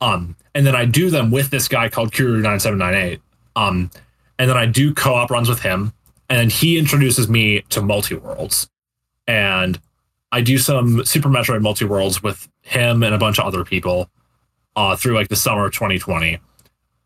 [0.00, 3.20] Um, and then I do them with this guy called Kuru9798.
[3.56, 3.90] Um,
[4.38, 5.92] and then I do co-op runs with him.
[6.28, 8.68] And he introduces me to multi-worlds.
[9.26, 9.78] And
[10.32, 14.10] I do some Super Metroid multi-worlds with him and a bunch of other people
[14.74, 16.38] uh, through like the summer of 2020.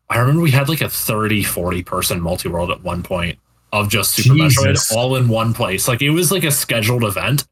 [0.09, 3.39] I remember we had like a 30, 40 person multi-world at one point
[3.71, 4.91] of just Super Jesus.
[4.91, 5.87] Metroid all in one place.
[5.87, 7.47] Like it was like a scheduled event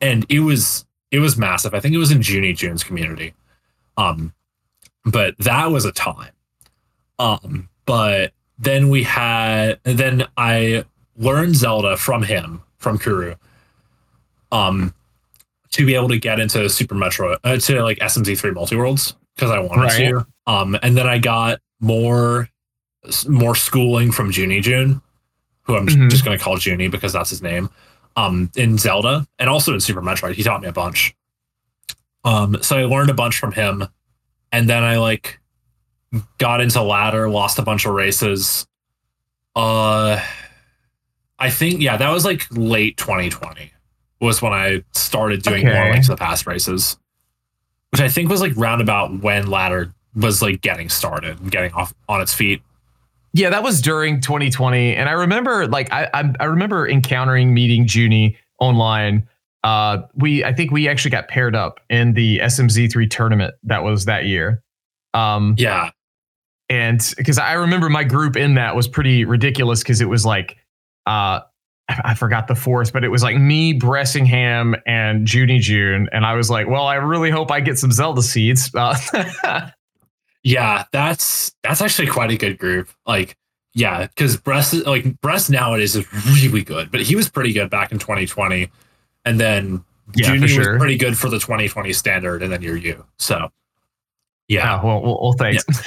[0.00, 1.74] and it was it was massive.
[1.74, 3.34] I think it was in Junie June's community.
[3.96, 4.32] Um
[5.04, 6.32] but that was a time.
[7.18, 10.84] Um but then we had then I
[11.16, 13.34] learned Zelda from him from Kuru.
[14.52, 14.94] Um
[15.74, 19.58] to be able to get into Super Metro uh, to like SMZ3 multi-worlds because I
[19.60, 20.08] wanted Right.
[20.10, 20.26] to.
[20.46, 22.48] Um and then I got more
[23.28, 25.00] more schooling from Junie June,
[25.62, 26.10] who I'm Mhm.
[26.10, 27.68] just going to call Junie because that's his name.
[28.16, 31.14] Um, in Zelda and also in Super Metroid, he taught me a bunch.
[32.24, 33.86] Um, so I learned a bunch from him,
[34.52, 35.38] and then I like
[36.38, 38.66] got into ladder, lost a bunch of races.
[39.56, 40.18] Uh,
[41.38, 43.70] I think yeah, that was like late 2020
[44.24, 46.98] was when I started doing more like the past races,
[47.92, 51.94] which I think was like roundabout when ladder was like getting started and getting off
[52.08, 52.62] on its feet.
[53.32, 57.86] Yeah, that was during 2020, and I remember like I I, I remember encountering meeting
[57.88, 59.28] Junie online.
[59.62, 64.04] Uh, we I think we actually got paired up in the SMZ3 tournament that was
[64.04, 64.62] that year.
[65.14, 65.90] Um, Yeah,
[66.68, 70.56] and because I remember my group in that was pretty ridiculous because it was like
[71.06, 71.40] uh
[71.88, 76.24] I I forgot the fourth, but it was like me, Bressingham, and Junie June, and
[76.24, 78.70] I was like, well, I really hope I get some Zelda seeds.
[78.74, 78.96] Uh,
[80.46, 82.90] Yeah, that's that's actually quite a good group.
[83.06, 83.34] Like,
[83.72, 86.06] yeah, because Bress like Bress nowadays is
[86.42, 88.70] really good, but he was pretty good back in 2020,
[89.24, 89.82] and then
[90.14, 90.72] Yeah, Junie sure.
[90.72, 93.02] was pretty good for the 2020 standard, and then you're you.
[93.18, 93.50] So,
[94.48, 94.80] yeah.
[94.82, 95.64] oh, well, well, well, thanks.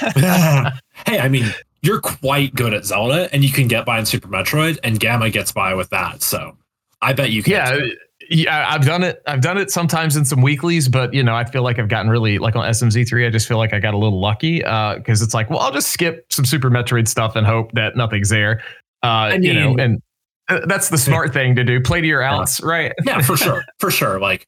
[1.06, 1.46] hey, I mean,
[1.82, 5.30] you're quite good at Zelda, and you can get by in Super Metroid, and Gamma
[5.30, 6.22] gets by with that.
[6.22, 6.56] So,
[7.00, 7.52] I bet you can.
[7.52, 7.88] yeah
[8.30, 9.22] yeah, I've done it.
[9.26, 12.10] I've done it sometimes in some weeklies, but you know, I feel like I've gotten
[12.10, 13.26] really like on SMZ3.
[13.26, 15.72] I just feel like I got a little lucky because uh, it's like, well, I'll
[15.72, 18.62] just skip some Super Metroid stuff and hope that nothing's there.
[19.02, 20.02] Uh, I mean, you know, and
[20.48, 21.80] uh, that's the smart thing to do.
[21.80, 22.92] Play to your outs, right?
[23.04, 24.20] yeah, for sure, for sure.
[24.20, 24.46] Like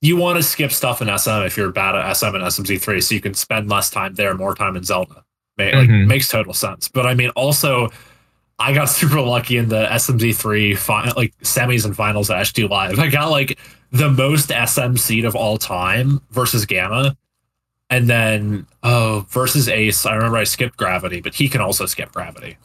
[0.00, 3.14] you want to skip stuff in SM if you're bad at SM and SMZ3, so
[3.14, 5.24] you can spend less time there, more time in Zelda.
[5.58, 6.08] Like, mm-hmm.
[6.08, 6.88] Makes total sense.
[6.88, 7.90] But I mean, also
[8.58, 12.98] I got super lucky in the SMZ3 fi- like semis and finals at HD Live.
[12.98, 13.58] I got like
[13.90, 17.16] the most SM seed of all time versus Gamma.
[17.90, 22.12] And then oh versus Ace, I remember I skipped gravity, but he can also skip
[22.12, 22.56] gravity.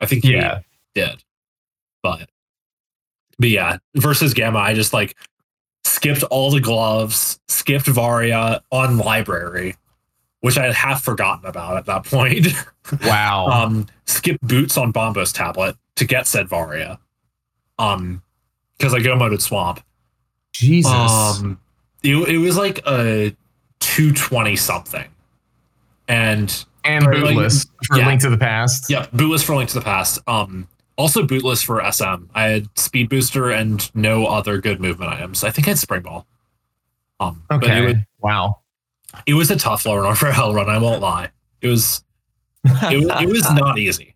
[0.00, 0.60] I think he yeah.
[0.94, 1.22] did.
[2.02, 2.28] But
[3.38, 5.16] but yeah, versus Gamma, I just like
[5.84, 9.74] skipped all the gloves, skipped Varia on library,
[10.44, 12.48] which I had half forgotten about at that point.
[13.02, 13.46] Wow.
[13.46, 17.00] um, skip boots on Bombos tablet to get said Varia.
[17.78, 18.22] Um,
[18.76, 19.82] because I go moded swamp.
[20.52, 20.92] Jesus.
[20.92, 21.58] Um,
[22.02, 23.34] it, it was like a
[23.80, 25.06] 220 something.
[26.08, 28.06] And and bootless like, for yeah.
[28.06, 28.90] Link to the Past.
[28.90, 30.18] Yeah, bootless for Link to the Past.
[30.26, 32.26] Um, also bootless for SM.
[32.34, 35.42] I had speed booster and no other good movement items.
[35.42, 36.26] I think I had spring ball.
[37.18, 37.86] Um, okay.
[37.86, 38.58] Was, wow
[39.26, 40.68] it was a tough lower run for Hell Run.
[40.68, 41.30] I won't lie.
[41.60, 42.04] It was
[42.64, 44.14] it, it was not easy.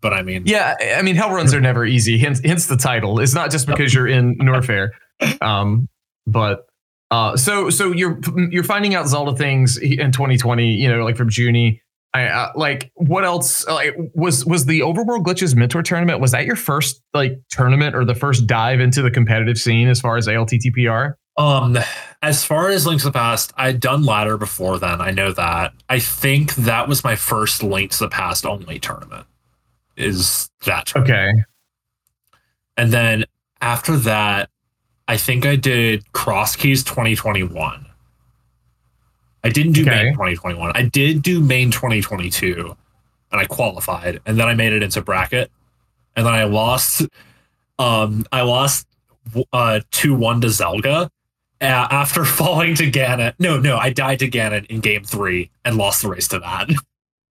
[0.00, 2.18] But I mean, yeah, I mean, Hell Runs are never easy.
[2.18, 3.20] Hence, hence the title.
[3.20, 4.90] It's not just because you're in Norfair,
[5.40, 5.88] um,
[6.26, 6.66] but
[7.10, 8.18] uh, so so you're
[8.50, 10.72] you're finding out Zelda things in 2020.
[10.72, 11.80] You know, like from Junie.
[12.14, 13.66] I uh, like what else?
[13.66, 16.20] Like was was the Overworld Glitches Mentor Tournament?
[16.20, 19.98] Was that your first like tournament or the first dive into the competitive scene as
[19.98, 21.14] far as ALTTPR?
[21.36, 21.78] Um,
[22.20, 25.00] as far as Link to the Past, I'd done ladder before then.
[25.00, 25.72] I know that.
[25.88, 29.26] I think that was my first Link to the Past only tournament.
[29.96, 31.30] Is that tournament.
[31.32, 31.44] okay?
[32.76, 33.24] And then
[33.60, 34.50] after that,
[35.08, 37.86] I think I did Cross Keys 2021.
[39.44, 40.04] I didn't do okay.
[40.04, 40.72] main 2021.
[40.74, 42.76] I did do main 2022,
[43.32, 45.50] and I qualified, and then I made it into bracket,
[46.14, 47.02] and then I lost.
[47.78, 48.86] Um, I lost
[49.52, 51.10] uh two one to Zelga,
[51.62, 53.34] uh, after falling to Ganon.
[53.38, 56.68] No, no, I died to Ganon in game three and lost the race to that.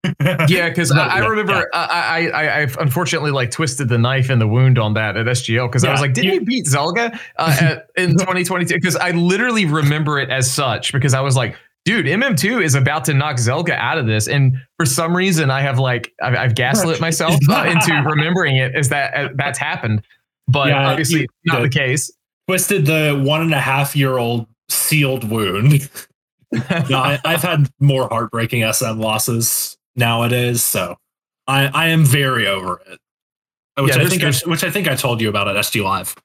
[0.49, 1.64] yeah, because I, I, remember yeah.
[1.75, 5.69] I, I I unfortunately like twisted the knife in the wound on that at SGL
[5.69, 8.75] because yeah, I was like, did you, he beat Zelga uh, at, in 2022?
[8.75, 13.05] Because I literally remember it as such because I was like, dude, MM2 is about
[13.07, 16.55] to knock Zelga out of this, and for some reason I have like I've, I've
[16.55, 20.03] gaslit myself uh, into remembering it as that uh, that's happened,
[20.49, 22.11] but yeah, obviously you, not the case
[22.51, 25.89] twisted the one and a half year old sealed wound.
[26.53, 30.97] no, I, have had more heartbreaking SM losses nowadays, so
[31.47, 32.99] I, I am very over it.
[33.81, 36.17] Which yeah, I think I, which I think I told you about at SG Live.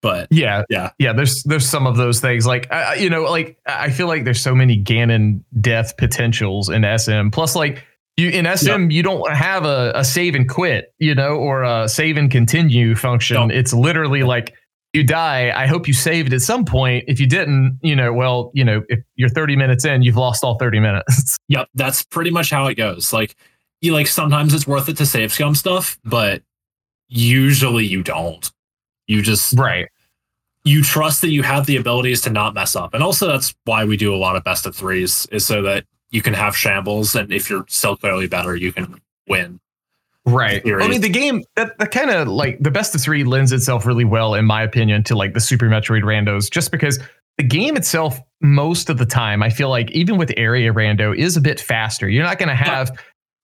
[0.00, 1.12] But yeah, yeah, yeah.
[1.12, 4.40] There's there's some of those things like uh, you know like I feel like there's
[4.40, 7.28] so many Ganon death potentials in SM.
[7.28, 7.84] Plus like
[8.16, 8.90] you in SM yep.
[8.90, 12.94] you don't have a, a save and quit, you know, or a save and continue
[12.94, 13.50] function.
[13.50, 14.54] It's literally like
[14.92, 17.04] you die, I hope you saved at some point.
[17.06, 20.42] If you didn't, you know, well, you know, if you're 30 minutes in, you've lost
[20.42, 21.36] all 30 minutes.
[21.48, 23.12] Yep, that's pretty much how it goes.
[23.12, 23.36] Like,
[23.80, 26.42] you like sometimes it's worth it to save scum stuff, but
[27.06, 28.50] usually you don't.
[29.06, 29.88] You just right.
[30.64, 33.84] You trust that you have the abilities to not mess up, and also that's why
[33.84, 37.14] we do a lot of best of threes, is so that you can have shambles,
[37.14, 39.60] and if you're still clearly better, you can win.
[40.26, 40.60] Right.
[40.66, 43.86] I mean, the game that, that kind of like the best of three lends itself
[43.86, 46.98] really well, in my opinion, to like the Super Metroid randos, just because
[47.38, 51.36] the game itself, most of the time, I feel like even with area rando, is
[51.36, 52.08] a bit faster.
[52.08, 52.98] You're not going to have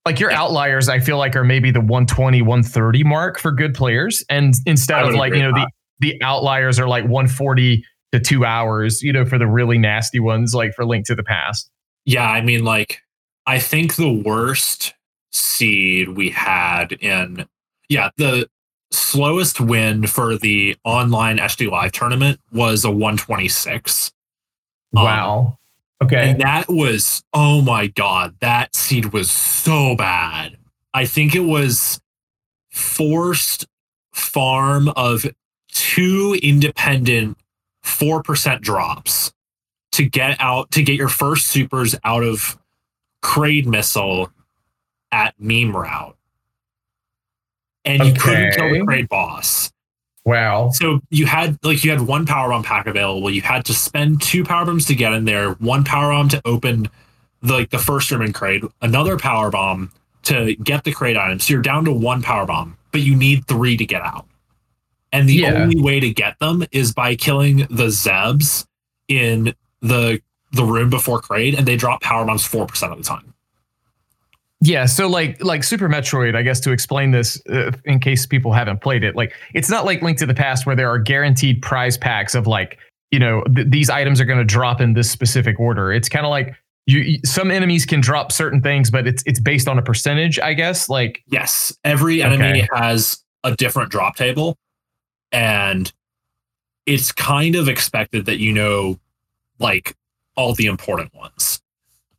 [0.05, 0.89] like your outliers.
[0.89, 5.13] I feel like are maybe the 120, 130 mark for good players, and instead of
[5.15, 5.67] like you know the
[5.99, 10.53] the outliers are like 140 to two hours, you know, for the really nasty ones,
[10.53, 11.69] like for Link to the Past.
[12.05, 12.99] Yeah, I mean, like
[13.45, 14.93] I think the worst
[15.33, 17.45] seed we had in
[17.89, 18.47] yeah the
[18.91, 24.11] slowest win for the online HD Live tournament was a 126.
[24.91, 25.57] Wow.
[26.01, 26.29] Um, okay.
[26.29, 30.57] And that was oh my god, that seed was so bad.
[30.93, 31.99] I think it was
[32.69, 33.65] forced
[34.11, 35.25] farm of
[35.69, 37.37] two independent
[37.83, 39.33] 4% drops
[39.91, 42.57] to get out to get your first supers out of
[43.21, 44.31] Kraid missile
[45.13, 46.17] at meme route.
[47.85, 48.09] And okay.
[48.09, 49.71] you couldn't kill the Kraid boss.
[50.25, 50.71] Wow.
[50.71, 53.29] So you had like you had one power bomb pack available.
[53.29, 56.41] You had to spend two power bombs to get in there, one power bomb to
[56.45, 56.89] open
[57.41, 59.91] the like the first room in Kraid another power bomb
[60.23, 61.39] to get the Kraid item.
[61.39, 64.25] So you're down to one power bomb, but you need three to get out.
[65.11, 65.53] And the Yeah.
[65.53, 68.65] only way to get them is by killing the Zebs
[69.09, 70.21] in the
[70.53, 73.33] the room before Kraid and they drop power bombs four percent of the time.
[74.65, 78.53] Yeah, so like like Super Metroid, I guess to explain this uh, in case people
[78.53, 81.61] haven't played it, like it's not like Link to the Past where there are guaranteed
[81.61, 82.77] prize packs of like
[83.11, 85.91] you know th- these items are going to drop in this specific order.
[85.91, 86.55] It's kind of like
[86.85, 90.53] you, some enemies can drop certain things, but it's it's based on a percentage, I
[90.53, 90.87] guess.
[90.87, 92.67] Like Yes, every enemy Okay.
[92.73, 94.55] has a different drop table,
[95.33, 95.91] and
[96.85, 98.97] it's kind of expected that you know,
[99.59, 99.97] like
[100.37, 101.61] all the important ones,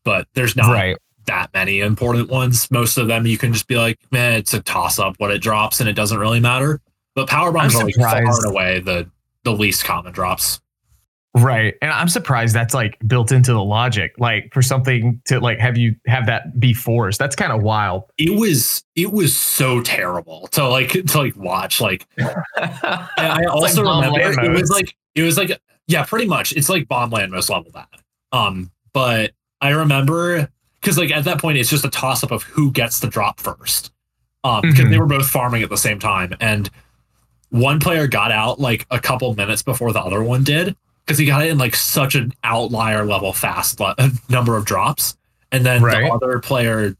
[0.04, 2.70] but there's not that many important ones.
[2.70, 5.42] Most of them you can just be like, man, it's a toss up what it
[5.42, 6.80] drops, and it doesn't really matter.
[7.14, 9.10] But power bombs are like far and away the
[9.44, 10.60] the least common drops.
[11.36, 11.74] Right.
[11.82, 15.76] And I'm surprised that's like built into the logic, like for something to like have
[15.76, 17.18] you have that be forced.
[17.18, 18.04] That's kind of wild.
[18.18, 22.32] It was it was so terrible to like to like watch like And
[23.16, 26.52] I also like remember it was like it was like yeah, pretty much.
[26.52, 27.88] It's like bomb land most level that.
[28.30, 30.48] Um, but I remember
[30.84, 33.40] because like at that point it's just a toss up of who gets the drop
[33.40, 33.90] first.
[34.44, 34.90] Um, because Mhm.
[34.90, 36.68] they were both farming at the same time, and
[37.48, 40.76] one player got out like a couple minutes before the other one did
[41.06, 43.94] because he got it in like such an outlier level fast le-
[44.28, 45.16] number of drops,
[45.50, 46.02] and then Right.
[46.04, 46.94] the other player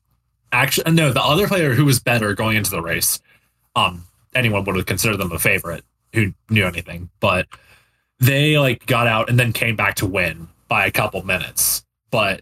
[0.53, 3.21] actually no, the other player who was better going into the race.
[3.77, 4.05] Um,
[4.35, 7.47] anyone would have considered them a favorite who knew anything, but
[8.21, 11.85] they like got out and then came back to win by a couple minutes.
[12.11, 12.41] But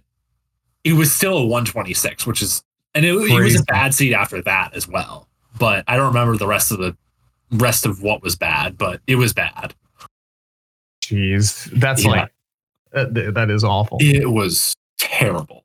[0.84, 2.62] it was still a 126, which is
[2.94, 5.28] and it, it was a bad seed after that as well.
[5.58, 6.96] But I don't remember the rest of the
[7.52, 9.74] rest of what was bad, but it was bad.
[11.02, 12.10] Jeez, that's Yeah.
[12.10, 12.32] like
[12.92, 13.98] that is awful.
[14.00, 15.64] It was terrible.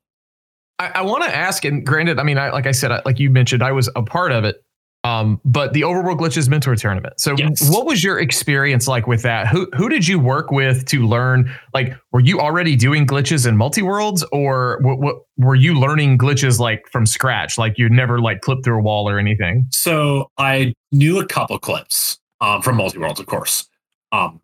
[0.78, 3.18] I, I want to ask, and granted, I mean, I, like I said, I, like
[3.18, 4.64] you mentioned, I was a part of it.
[5.08, 7.18] Um, but the Overworld Glitches Mentor Tournament.
[7.18, 7.70] So, Yes.
[7.70, 9.46] what was your experience like with that?
[9.48, 11.50] Who who did you work with to learn?
[11.72, 16.18] Like, were you already doing glitches in multi worlds, or what, what were you learning
[16.18, 17.56] glitches like from scratch?
[17.58, 19.66] Like, you never like clipped through a wall or anything?
[19.70, 23.66] So I knew a couple clips um, from multi worlds, of course.
[24.12, 24.40] Um,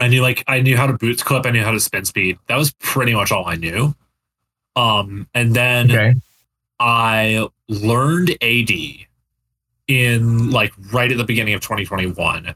[0.00, 2.38] I knew like I knew how to boots clip, I knew how to spin speed.
[2.48, 3.94] That was pretty much all I knew.
[4.74, 6.14] Um, and then Okay,
[6.80, 8.70] I learned AD
[9.88, 12.54] in like right at the beginning of 2021.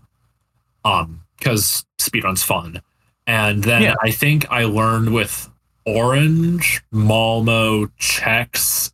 [0.85, 2.81] Um, because speedrun's fun.
[3.27, 3.95] And then Yeah.
[4.03, 5.49] I think I learned with
[5.87, 8.93] Orange, Malmo, Chex,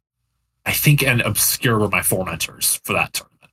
[0.64, 3.52] I think and Obscure were my four mentors for that tournament.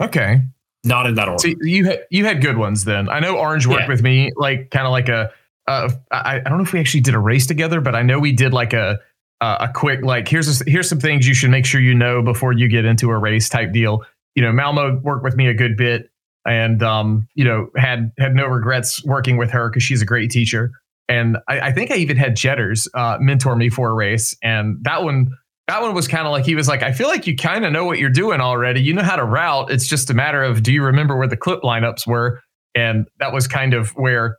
[0.00, 0.42] okay.
[0.84, 1.38] Not in that order.
[1.38, 3.08] So you had you had good ones then.
[3.08, 3.88] I know Orange worked Yeah.
[3.88, 5.30] with me, like kind of like a.
[5.68, 8.18] Uh, I, I don't know if we actually did a race together, but I know
[8.18, 8.98] we did like a
[9.42, 12.22] a, a quick like here's a, here's some things you should make sure you know
[12.22, 14.02] before you get into a race type deal.
[14.34, 16.08] You know, Malmo worked with me a good bit,
[16.46, 20.30] and um, you know had had no regrets working with her because she's a great
[20.30, 20.70] teacher.
[21.08, 24.78] And I, I think I even had Jetters uh, mentor me for a race, and
[24.82, 25.32] that one
[25.68, 27.72] that one was kind of like he was like, I feel like you kind of
[27.72, 28.80] know what you're doing already.
[28.80, 29.70] You know how to route.
[29.70, 32.40] It's just a matter of do you remember where the clip lineups were?
[32.74, 34.38] And that was kind of where,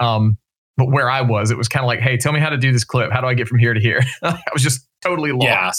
[0.00, 0.38] um,
[0.76, 2.72] but where I was, it was kind of like, hey, tell me how to do
[2.72, 3.10] this clip.
[3.12, 4.00] How do I get from here to here?
[4.22, 5.44] I was just totally lost.
[5.44, 5.72] Yeah.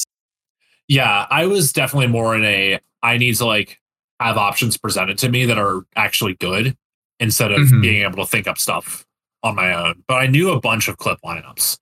[0.90, 3.80] Yeah, I was definitely more in a I need to like
[4.20, 6.76] have options presented to me that are actually good
[7.20, 7.82] instead of Mhm.
[7.82, 9.06] being able to think up stuff
[9.44, 10.04] on my own.
[10.08, 11.78] But I knew a bunch of clip lineups.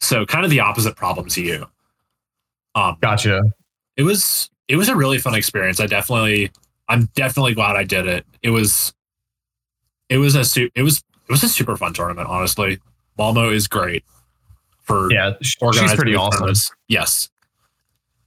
[0.00, 1.66] So kind of the opposite problem to you.
[2.74, 3.42] Um Gotcha.
[3.96, 5.78] it was it was a really fun experience.
[5.80, 6.50] I definitely
[6.88, 8.26] I'm definitely glad I did it.
[8.42, 8.92] It was
[10.08, 12.78] it was a su- it was it was a super fun tournament, honestly.
[13.16, 14.04] Malmo is great
[14.82, 16.38] for Yeah, sh- she's pretty awesome.
[16.40, 16.70] tournaments.
[16.88, 17.28] Yes.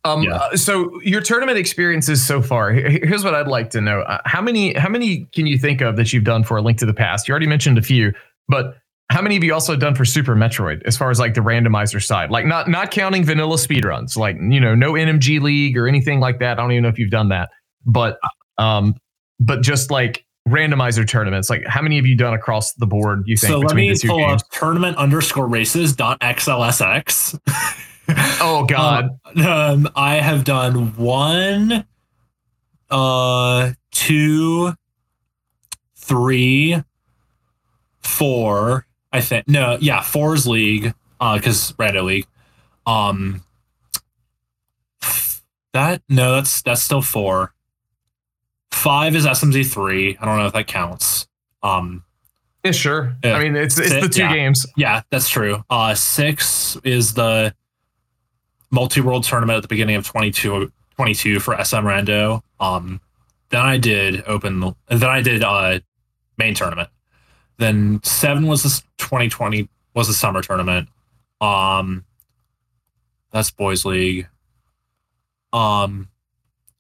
[0.06, 0.36] Um, Yeah.
[0.36, 2.72] uh, so your tournament experiences so far.
[2.72, 5.96] Here's what I'd like to know: uh, how many, how many can you think of
[5.98, 7.28] that you've done for a Link to the Past?
[7.28, 8.14] You already mentioned a few,
[8.48, 8.78] but
[9.10, 12.04] how many have you also done for Super Metroid, as far as like the randomizer
[12.04, 12.32] side?
[12.32, 16.40] Like not not counting vanilla speedruns, like you know, no NMG League or anything like
[16.40, 16.58] that.
[16.60, 17.50] I don't even know if you've done that,
[17.86, 18.18] but
[18.58, 18.96] um,
[19.40, 21.50] but just like randomizer tournaments.
[21.50, 23.24] Like how many have you done across the board?
[23.26, 24.42] You think So let me pull games?
[24.44, 27.40] up tournament underscore races dot xlsx.
[28.42, 29.10] Oh God,
[29.44, 31.86] Um, I have done one,
[32.90, 34.74] uh, two,
[35.96, 36.84] three,
[38.02, 38.86] four.
[39.14, 42.28] I think no, yeah, four is league, uh, because rando league.
[42.86, 43.42] Um,
[45.74, 47.53] that no, that's that's still four.
[48.74, 50.18] Five is SMZ three.
[50.20, 51.28] I don't know if that counts.
[51.62, 52.04] Um,
[52.64, 53.16] yeah, sure.
[53.24, 53.36] Yeah.
[53.36, 54.34] I mean, it's it's the two Yeah.
[54.34, 54.66] games.
[54.76, 55.64] Yeah, that's true.
[55.70, 57.54] Uh, six is the
[58.72, 62.42] multi world tournament at the beginning of 22, 22 for SM Rando.
[62.60, 63.00] Um,
[63.50, 64.74] then I did open.
[64.88, 65.80] Then I did uh,
[66.38, 66.90] main tournament.
[67.58, 70.90] Then seven was this 2020 was the summer tournament.
[71.40, 72.06] Um,
[73.32, 74.28] that's boys league.
[75.52, 76.10] Um,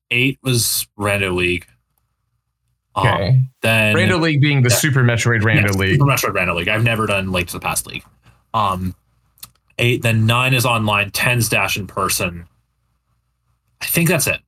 [0.09, 1.67] eight was Rando League.
[2.95, 3.41] Um, Okay.
[3.61, 4.75] Then Rando League being the Yeah.
[4.75, 5.99] Super Metroid Rando Yes, League.
[5.99, 6.67] Super Metroid Rando League.
[6.67, 8.03] I've never done Link to the Past League.
[8.53, 8.93] Um,
[9.79, 11.09] eight, then nine is online.
[11.11, 12.45] Ten's Dash in person.
[13.81, 14.39] I think that's it.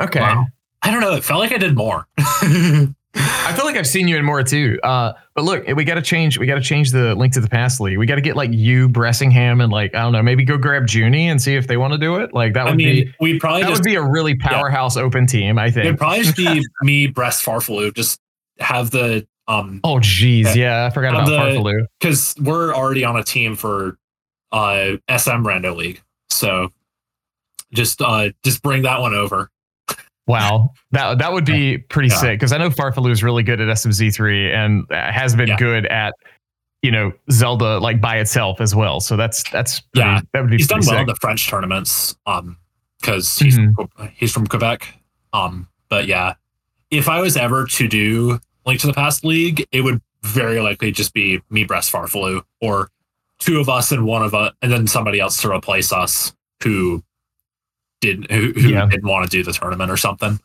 [0.00, 0.20] Okay.
[0.20, 0.46] Wow.
[0.82, 1.14] I don't know.
[1.14, 2.06] It felt like I did more.
[3.16, 4.78] I feel like I've seen you in more too.
[4.82, 6.38] Uh, but look, we got to change.
[6.38, 7.98] We got to change the link to the past league.
[7.98, 10.88] We got to get like you, Bressingham, and like I don't know, maybe go grab
[10.88, 12.32] Junie and see if they want to do it.
[12.32, 14.96] Like that would I mean, be we'd probably that just would be a really powerhouse
[14.96, 15.58] open team.
[15.58, 18.20] I think it'd probably just be me, Bress Farfaloo, just
[18.58, 20.80] have the um Oh geez, Yeah.
[20.82, 21.86] yeah, I forgot about the- Farfaloo.
[22.00, 23.98] because we're already on a team for
[24.52, 26.00] uh SM Rando League,
[26.30, 26.72] so
[27.72, 29.50] just uh just bring that one over.
[30.26, 32.16] Wow, that that would be pretty Yeah.
[32.20, 35.56] sick because I know Farfaloo is really good at SMZ3 and uh, has been Yeah.
[35.58, 36.14] good at
[36.82, 39.00] you know Zelda like by itself as well.
[39.00, 40.20] So that's that's pretty, Yeah.
[40.32, 42.56] that would be He's done well in the French tournaments, um,
[43.00, 43.74] because he's Mhm.
[43.74, 44.94] from, he's from Quebec.
[45.34, 46.34] Um, but yeah,
[46.90, 50.90] if I was ever to do Link to the Past League, it would very likely
[50.90, 52.88] just be me, Bress Farfaloo, or
[53.40, 57.02] two of us and one of us, and then somebody else to replace us who
[58.06, 58.86] didn't who, who Yeah.
[58.86, 60.38] didn't want to do the tournament or something.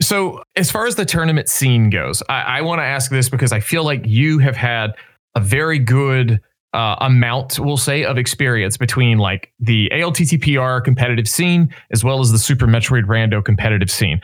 [0.00, 3.52] So, as far as the tournament scene goes, I, I want to ask this because
[3.52, 4.92] I feel like you have had
[5.34, 6.40] a very good
[6.72, 12.32] uh, amount, we'll say, of experience between like the ALTTPR competitive scene as well as
[12.32, 14.20] the Super Metroid Rando competitive scene.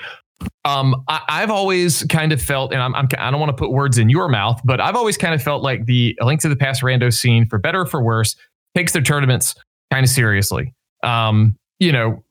[0.64, 3.70] Um, I, I've always kind of felt, and I'm, I'm I don't want to put
[3.70, 6.56] words in your mouth, but I've always kind of felt like the Link to the
[6.56, 8.34] Past Rando scene, for better or for worse,
[8.74, 9.54] takes their tournaments
[9.90, 10.72] kind of seriously.
[11.02, 12.22] Um, you know,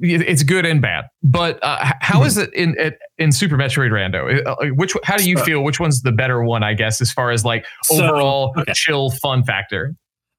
[0.00, 1.06] it's good and bad.
[1.22, 2.76] But uh, how is it in
[3.18, 4.44] in, Super Metroid Rando?
[4.46, 5.64] Uh, Which how do you So- feel?
[5.64, 6.62] Which one's the better one?
[6.62, 8.72] I guess as far as like So, overall okay.
[8.74, 9.94] chill fun factor.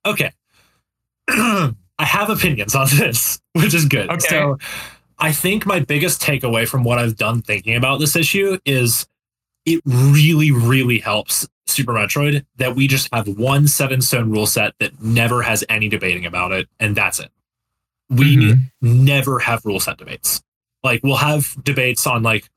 [0.05, 0.31] Okay.
[1.29, 4.09] I have opinions on this, which is good.
[4.09, 4.27] Okay.
[4.27, 4.57] So
[5.19, 9.07] I think my biggest takeaway from what I've done thinking about this issue is
[9.65, 14.45] it really, really helps Super Metroid that we just have one set in stone rule
[14.45, 17.31] set that never has any debating about it, and that's it.
[18.15, 18.71] We Mhm.
[18.81, 20.41] never have rule set debates.
[20.83, 22.49] Like we'll have debates on like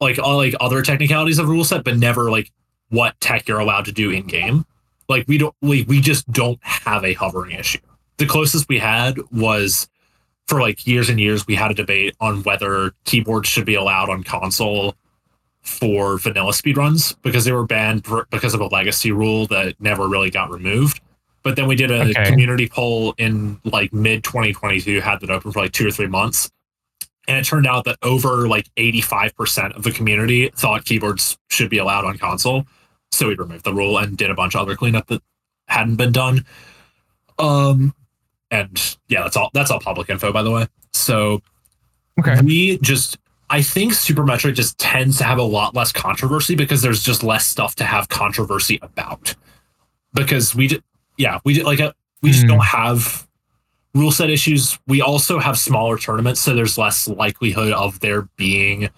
[0.00, 2.50] like all like other technicalities of rule set, but never like
[2.90, 4.64] what tech you're allowed to do in game.
[5.08, 7.80] Like we don't we we just don't have a hovering issue.
[8.18, 9.88] The closest we had was
[10.46, 14.08] for like years and years we had a debate on whether keyboards should be allowed
[14.08, 14.94] on console
[15.62, 20.30] for vanilla speedruns because they were banned because of a legacy rule that never really
[20.30, 21.00] got removed.
[21.42, 22.24] But then we did a Okay.
[22.26, 26.50] community poll in like mid 2022, had that open for like two or three months.
[27.26, 31.78] And it turned out that over like 85% of the community thought keyboards should be
[31.78, 32.64] allowed on console.
[33.12, 35.22] So we removed the rule and did a bunch of other cleanup that
[35.68, 36.44] hadn't been done.
[37.38, 37.94] Um,
[38.50, 39.50] and yeah, that's all.
[39.52, 40.66] That's all public info, by the way.
[40.92, 41.40] So
[42.18, 42.40] Okay.
[42.42, 43.16] we just
[43.50, 47.22] I think Super Metroid just tends to have a lot less controversy because there's just
[47.22, 49.34] less stuff to have controversy about.
[50.12, 50.82] Because we just
[51.18, 51.92] yeah, we like a,
[52.22, 52.48] we just Hmm.
[52.48, 53.26] don't have
[53.94, 54.78] rule set issues.
[54.86, 58.88] We also have smaller tournaments, so there's less likelihood of there being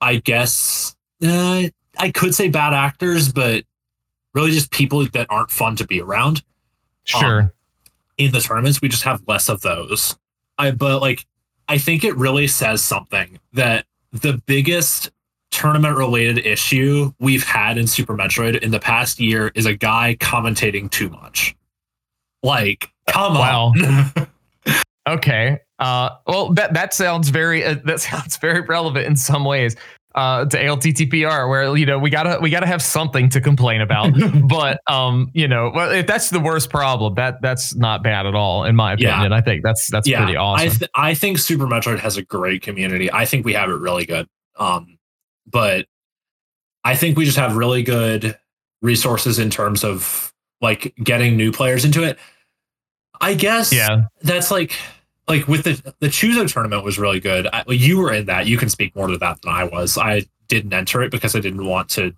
[0.00, 1.64] I guess uh,
[1.98, 3.64] I could say bad actors, but
[4.34, 6.42] really just people that aren't fun to be around
[7.04, 7.52] Sure.
[8.16, 8.80] in the tournaments.
[8.80, 10.16] We just have less of those.
[10.56, 11.26] I but like
[11.68, 15.10] I think it really says something that the biggest
[15.50, 20.16] tournament related issue we've had in Super Metroid in the past year is a guy
[20.20, 21.54] commentating too much.
[22.42, 23.72] Like, come Wow.
[23.76, 24.28] on.
[25.08, 25.58] Okay.
[25.78, 29.74] Uh, well, that that sounds very uh, that sounds very relevant in some ways
[30.14, 34.12] uh, to ALTTPR, where you know we gotta we gotta have something to complain about.
[34.48, 38.34] but um, you know, well, if that's the worst problem, that that's not bad at
[38.34, 39.12] all, in my Yeah.
[39.14, 39.32] opinion.
[39.32, 40.66] I think that's that's pretty awesome.
[40.66, 43.10] I th- I think Super Metroid has a great community.
[43.10, 44.26] I think we have it really good.
[44.58, 44.97] Um,
[45.50, 45.86] but
[46.84, 48.38] I think we just have really good
[48.82, 52.18] resources in terms of like getting new players into it.
[53.20, 54.04] I guess yeah.
[54.22, 54.72] that's like
[55.26, 57.46] like with the the Chozo tournament was really good.
[57.52, 58.46] I, well, you were in that.
[58.46, 59.98] You can speak more to that than I was.
[59.98, 62.14] I didn't enter it because I didn't want to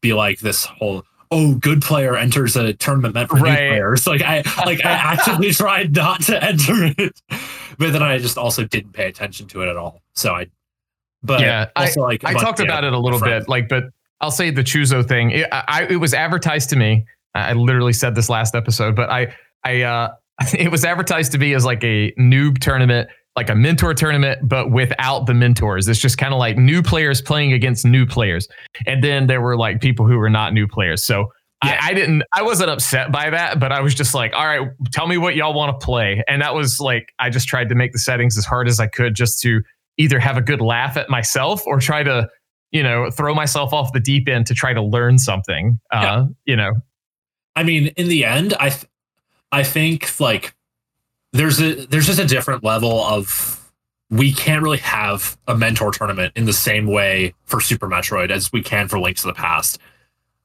[0.00, 3.70] be like this whole oh good player enters a tournament meant for new Right.
[3.70, 4.06] players.
[4.06, 7.20] Like I like I actively tried not to enter it,
[7.78, 10.02] but then I just also didn't pay attention to it at all.
[10.14, 10.48] So I,
[11.22, 13.84] but Yeah, I- like I but, talked yeah, about it a little bit, like, but
[14.20, 15.30] I'll say the Chozo thing.
[15.30, 17.04] It, I, it was advertised to me.
[17.34, 20.14] I literally said this last episode, but I, I, uh,
[20.58, 24.70] it was advertised to me as like a noob tournament, like a mentor tournament, but
[24.70, 25.86] without the mentors.
[25.88, 28.48] It's just kind of like new players playing against new players.
[28.86, 31.04] And then there were like people who were not new players.
[31.04, 31.32] So
[31.64, 31.78] Yeah.
[31.80, 34.68] I, I didn't, I wasn't upset by that, but I was just like, all right,
[34.92, 36.22] tell me what y'all want to play.
[36.26, 38.86] And that was like, I just tried to make the settings as hard as I
[38.88, 39.62] could just to
[40.00, 42.28] either have a good laugh at myself or try to,
[42.72, 45.78] you know, throw myself off the deep end to try to learn something.
[45.92, 46.24] Uh, Yeah.
[46.46, 46.72] you know,
[47.56, 48.86] I mean, in the end, I th-
[49.52, 50.54] I think like
[51.32, 53.56] there's a there's just a different level of
[54.10, 58.50] we can't really have a mentor tournament in the same way for Super Metroid as
[58.52, 59.78] we can for Links to the Past.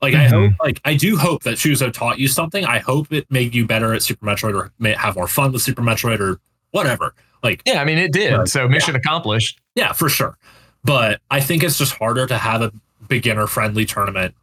[0.02, 0.32] Like I Mhm.
[0.32, 2.66] hope, like I do hope that Chozo taught you something.
[2.66, 5.62] I hope it made you better at Super Metroid or may have more fun with
[5.64, 6.40] Super Metroid or
[6.72, 7.16] whatever.
[7.46, 8.34] Like yeah, I mean, it did.
[8.34, 8.48] Right.
[8.48, 9.62] So mission accomplished.
[9.76, 10.36] yeah, for sure.
[10.84, 12.72] But I think it's just harder to have a
[13.08, 14.34] beginner friendly tournament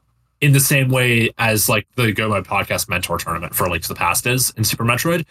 [0.41, 3.95] in the same way as like the Go Mode Podcast Mentor tournament for Links to
[3.95, 5.27] the Past is in Super Metroid,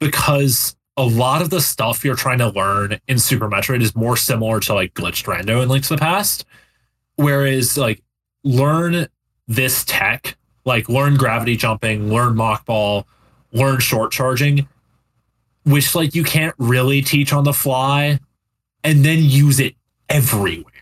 [0.00, 4.16] because a lot of the stuff you're trying to learn in Super Metroid is more
[4.16, 6.44] similar to like Glitched Rando in Links to the Past.
[7.14, 8.02] Whereas like
[8.42, 9.06] learn
[9.46, 13.06] this tech, like learn gravity jumping, learn mock ball,
[13.52, 14.66] learn short charging,
[15.66, 18.18] which like you can't really teach on the fly
[18.84, 19.74] and then use it
[20.08, 20.72] everywhere.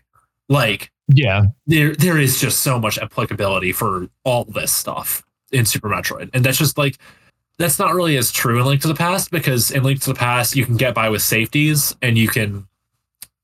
[0.49, 1.45] Like Yeah.
[1.66, 5.22] there there is just so much applicability for all this stuff
[5.53, 6.30] in Super Metroid.
[6.35, 6.99] And that's just like
[7.59, 10.18] that's not really as true in Link to the Past because in Link to the
[10.18, 12.66] Past you can get by with safeties and you can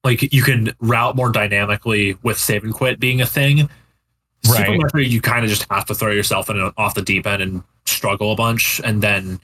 [0.05, 3.68] like you can route more dynamically with save and quit being a thing.
[4.45, 4.80] Super Right.
[4.80, 7.62] Metroid you kind of just have to throw yourself in off the deep end and
[7.86, 9.41] struggle a bunch and then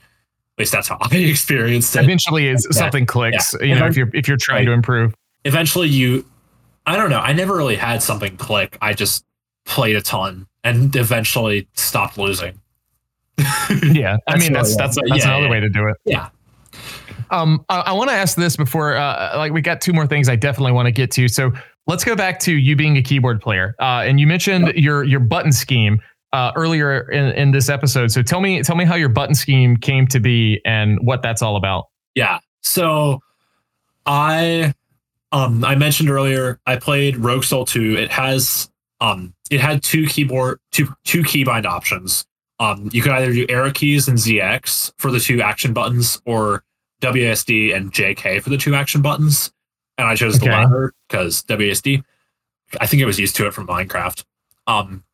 [0.57, 2.78] at least that's how I experienced it Eventually, is Yeah.
[2.78, 3.54] something clicks.
[3.61, 3.66] Yeah.
[3.66, 4.64] You know, if you're if you're trying Right.
[4.66, 5.14] to improve.
[5.44, 6.24] eventually you
[6.86, 9.24] i don't know i never really had something click i just
[9.64, 12.59] played a ton and eventually stopped losing
[13.82, 15.50] Yeah, I mean that's really that's that's Yeah, another yeah.
[15.50, 15.96] way to do it.
[16.04, 16.28] yeah
[17.30, 20.28] Um, I, I want to ask this before, uh, like we got two more things
[20.28, 21.26] I definitely want to get to.
[21.28, 21.52] So
[21.88, 25.20] let's go back to you being a keyboard player, uh, and you mentioned your your
[25.20, 26.00] button scheme
[26.32, 28.10] uh, earlier in, in this episode.
[28.10, 31.42] So tell me tell me how your button scheme came to be and what that's
[31.42, 31.86] all about.
[32.14, 33.20] yeah so
[34.06, 34.74] i
[35.32, 38.68] um i mentioned earlier i played rogue soul 2 it has
[39.00, 42.24] um it had two keyboard two two keybind options
[42.58, 46.64] um you could either do arrow keys and zx for the two action buttons or
[47.02, 49.52] WSD and JK for the two action buttons.
[49.98, 52.02] And I chose the latter because WSD,
[52.80, 54.24] I think I was used to it from Minecraft.
[54.66, 55.04] Um,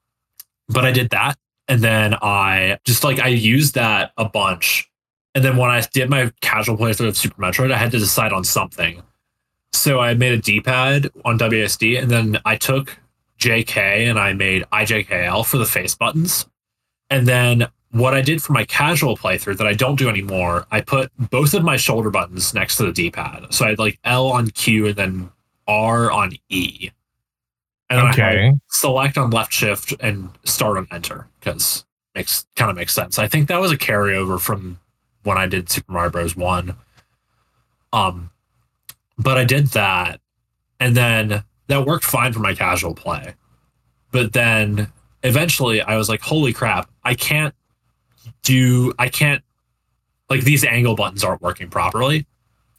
[0.69, 1.39] but I did that.
[1.69, 4.91] And then I just like, I used that a bunch.
[5.35, 8.33] And then when I did my casual playthrough of Super Metroid, I had to decide
[8.33, 9.03] on something.
[9.73, 12.99] So I made a D pad on WSD and then I took
[13.39, 16.47] JK and I made IJKL for the face buttons.
[17.11, 20.81] And then what I did for my casual playthrough that I don't do anymore, I
[20.81, 23.47] put both of my shoulder buttons next to the D pad.
[23.51, 25.31] So I had like L on Q and then
[25.67, 26.91] R on E.
[27.91, 28.13] And then I
[28.45, 33.19] had select on left shift and start on enter because makes kind of makes sense.
[33.19, 34.79] I think that was a carryover from
[35.25, 36.35] when I did Super Mario Bros.
[36.37, 36.75] One.
[37.93, 38.31] Um,
[39.19, 40.21] but I did that,
[40.81, 43.35] and then that worked fine for my casual play.
[44.11, 44.91] But then
[45.23, 46.91] eventually, I was like, "Holy crap!
[47.05, 47.55] I can't
[48.43, 48.93] do.
[48.99, 49.43] I can't
[50.31, 52.27] like these angle buttons aren't working properly."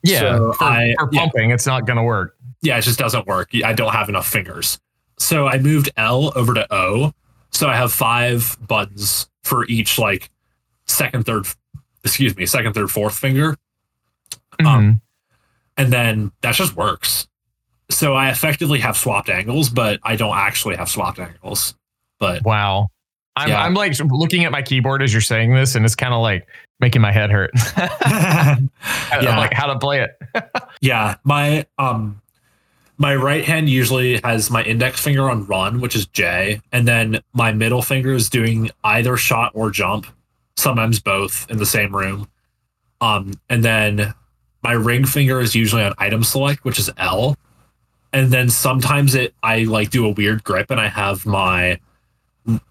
[0.02, 1.20] yeah, So for, I- for yeah.
[1.22, 2.36] pumping, it's not going to work.
[2.62, 3.50] yeah, it just doesn't work.
[3.64, 4.80] I don't have enough fingers.
[5.24, 7.14] So I moved L over to O.
[7.52, 10.30] So I have five buttons for each like
[10.86, 11.48] second, third,
[12.04, 13.56] excuse me, second, third, fourth finger.
[14.60, 15.02] Um, Mhm.
[15.78, 17.28] And then that just works.
[17.90, 21.74] So I effectively have swapped angles, but I don't actually have swapped angles.
[22.20, 22.90] But wow,
[23.36, 23.64] I'm Yeah.
[23.64, 26.48] I'm like looking at my keyboard as you're saying this, and it's kind of like
[26.80, 27.52] making my head hurt.
[28.02, 28.70] I'm
[29.22, 29.38] Yeah.
[29.38, 30.18] like how to play it.
[30.82, 32.22] Yeah, my um
[32.98, 37.22] my right hand usually has my index finger on run, which is J, and then
[37.34, 40.06] my middle finger is doing either shot or jump,
[40.56, 42.28] sometimes both in the same room.
[43.02, 44.14] Um and then
[44.64, 47.36] my ring finger is usually on item select, which is L.
[48.14, 51.80] And then sometimes it I like do a weird grip and I have my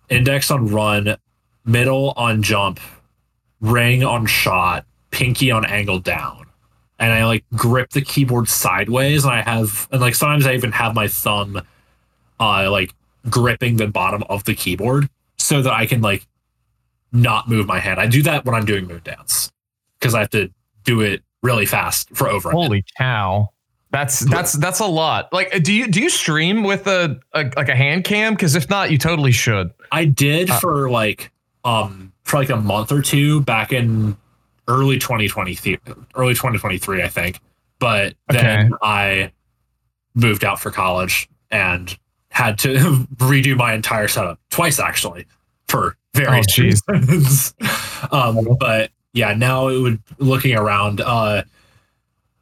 [0.09, 1.17] index on run,
[1.65, 2.79] middle on jump,
[3.61, 6.42] ring on shot, pinky on angle down
[7.03, 10.73] and I like grip the keyboard sideways, and I have, and like sometimes I even
[10.73, 11.61] have my thumb,
[12.41, 12.95] uh, like
[13.29, 16.27] gripping the bottom of the keyboard so that I can like
[17.13, 18.01] not move my hand.
[18.01, 19.53] I do that when I'm doing Moon Dance
[19.99, 20.51] because I have to
[20.85, 22.51] do it really fast for over.
[22.51, 22.67] a minute.
[22.67, 23.51] Holy cow.
[23.91, 25.31] That's that's that's a lot.
[25.33, 28.33] Like, do you do you stream with a, a like a hand cam?
[28.33, 29.71] Because if not, you totally should.
[29.91, 31.31] I did Uh, for like
[31.65, 34.17] um for like a month or two back in
[34.69, 35.79] early 2020
[36.15, 37.41] early 2023 I think.
[37.79, 39.33] But then I
[40.15, 41.97] moved out for college and
[42.31, 42.69] had to
[43.17, 45.27] redo my entire setup twice actually
[45.69, 47.55] for various Oh, reasons.
[48.13, 51.01] um, but yeah, now it would looking around.
[51.01, 51.43] Uh,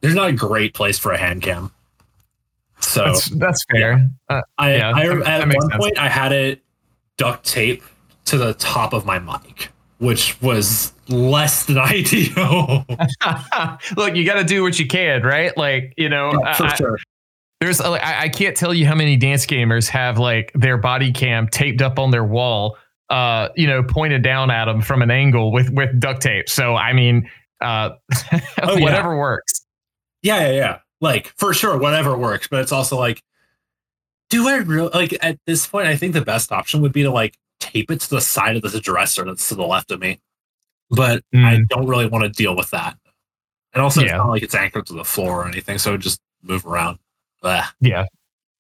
[0.00, 1.72] there's not a great place for a hand cam.
[2.80, 4.08] So That's that's fair.
[4.28, 5.76] Uh, I, yeah, I at one sense.
[5.76, 6.62] point I had it
[7.18, 7.82] duct tape
[8.26, 9.68] to the top of my mic,
[10.01, 12.84] which was less than ideal.
[13.96, 15.57] Look, you got to do what you can, right?
[15.57, 16.98] Like, you know, for I- sure.
[17.61, 21.12] there's uh, I, I can't tell you how many dance gamers have like their body
[21.12, 22.76] cam taped up on their wall,
[23.11, 26.48] uh, you know, pointed down at them from an angle with with duct tape.
[26.48, 27.28] So I mean,
[27.61, 27.90] uh,
[28.62, 28.80] Oh, yeah.
[28.80, 29.64] whatever works.
[30.22, 30.78] Yeah, yeah, yeah.
[31.03, 32.46] Like for sure, whatever works.
[32.48, 33.22] But it's also like,
[34.30, 35.88] do I really like at this point?
[35.88, 38.72] I think the best option would be to like tape it to the side of
[38.72, 40.18] the dresser that's to the left of me.
[40.90, 41.68] But I Mm.
[41.68, 42.96] don't really want to deal with that.
[43.72, 46.66] And also, it's not like it's anchored to the floor or anything, so just move
[46.66, 46.98] around.
[47.44, 47.64] Ugh.
[47.80, 48.06] Yeah,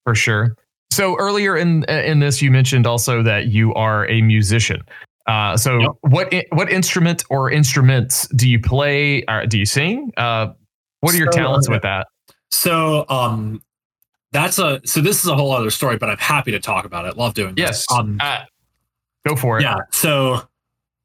[0.04, 0.54] for sure.
[0.92, 4.82] So earlier in in this, you mentioned also that you are a musician.
[5.26, 5.90] Uh, so Yep.
[6.02, 9.24] what what instrument or instruments do you play?
[9.28, 10.12] Or do you sing?
[10.16, 10.48] Uh,
[11.00, 12.06] what are your talents uh, with that?
[12.52, 13.62] So, um,
[14.32, 17.06] that's a so this is a whole other story, but I'm happy to talk about
[17.06, 17.16] it.
[17.16, 17.84] Love doing this.
[17.90, 17.98] Yes.
[17.98, 18.44] Um, Uh,
[19.26, 19.62] go for it.
[19.62, 19.76] yeah.
[19.90, 20.42] So,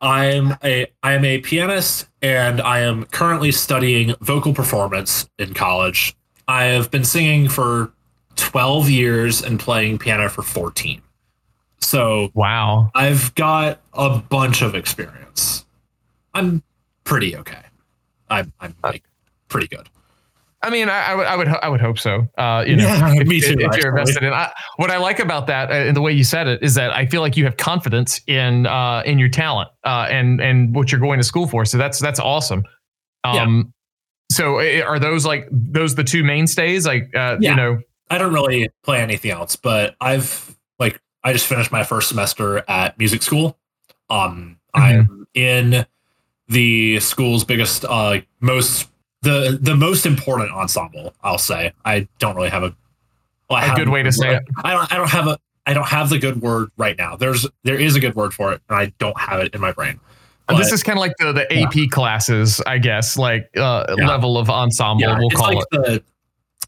[0.02, 6.16] I'm a I am a pianist, and I am currently studying vocal performance in college.
[6.48, 7.92] I have been singing for
[8.36, 11.02] 12 years and playing piano for 14.
[11.80, 12.92] So Wow.
[12.94, 15.66] I've got a bunch of experience.
[16.34, 16.62] I'm
[17.04, 17.62] pretty okay.
[18.30, 19.04] I'm I'm like
[19.48, 19.88] pretty good.
[20.66, 22.28] I mean, I, I would, I would, I would hope so.
[22.38, 23.90] Uh, you know, Yeah, if, me too, if you're actually.
[23.90, 24.34] invested in.
[24.34, 26.92] I, what I like about that, uh, and the way you said it, is that
[26.92, 30.92] I feel like you have confidence in uh, in your talent uh, and and what
[30.92, 31.66] you're going to school for.
[31.66, 32.64] So that's that's awesome.
[33.24, 33.72] Um,
[34.32, 36.86] So uh, are those like those the two mainstays?
[36.86, 37.52] Like, uh, Yeah.
[37.52, 41.84] you know, I don't really play anything else, but I've like I just finished my
[41.84, 43.58] first semester at music school.
[44.10, 45.86] Um, I'm in
[46.48, 48.90] the school's biggest, uh, most
[49.26, 51.14] the the most important ensemble.
[51.24, 52.76] I'll say I don't really have a
[53.50, 54.44] well, A good way to say it.
[54.64, 54.92] I don't.
[54.92, 55.38] I don't have a.
[55.68, 57.16] I don't have the good word right now.
[57.16, 59.72] There's there is a good word for it, and I don't have it in my
[59.72, 60.00] brain.
[60.48, 64.08] Uh, this is kind of like the the AP classes, I guess, like uh, Yeah.
[64.08, 65.02] level of ensemble.
[65.02, 65.84] yeah, we'll it's call like it.
[65.84, 66.04] the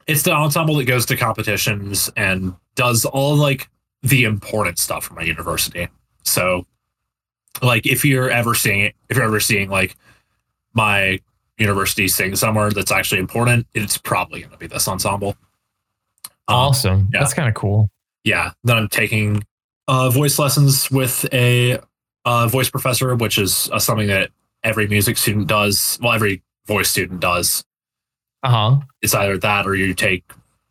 [0.08, 3.70] it's the ensemble that goes to competitions and does all like
[4.04, 5.88] the important stuff for my university.
[6.24, 6.66] So
[7.62, 9.96] like if you're ever seeing it, if you're ever seeing like
[10.74, 11.20] my
[11.58, 15.36] university sing somewhere that's actually important, it's probably going to be this ensemble.
[16.48, 17.10] Um, Awesome.
[17.14, 17.20] yeah.
[17.20, 17.90] That's kind of cool.
[18.24, 18.52] yeah.
[18.64, 19.44] Then I'm taking
[19.88, 21.80] uh, voice lessons with a
[22.26, 24.30] uh, voice professor, which is uh, something that
[24.64, 25.98] every music student does.
[26.02, 27.64] Well, every voice student does
[28.44, 28.78] Uh huh.
[29.02, 30.24] it's either that or you take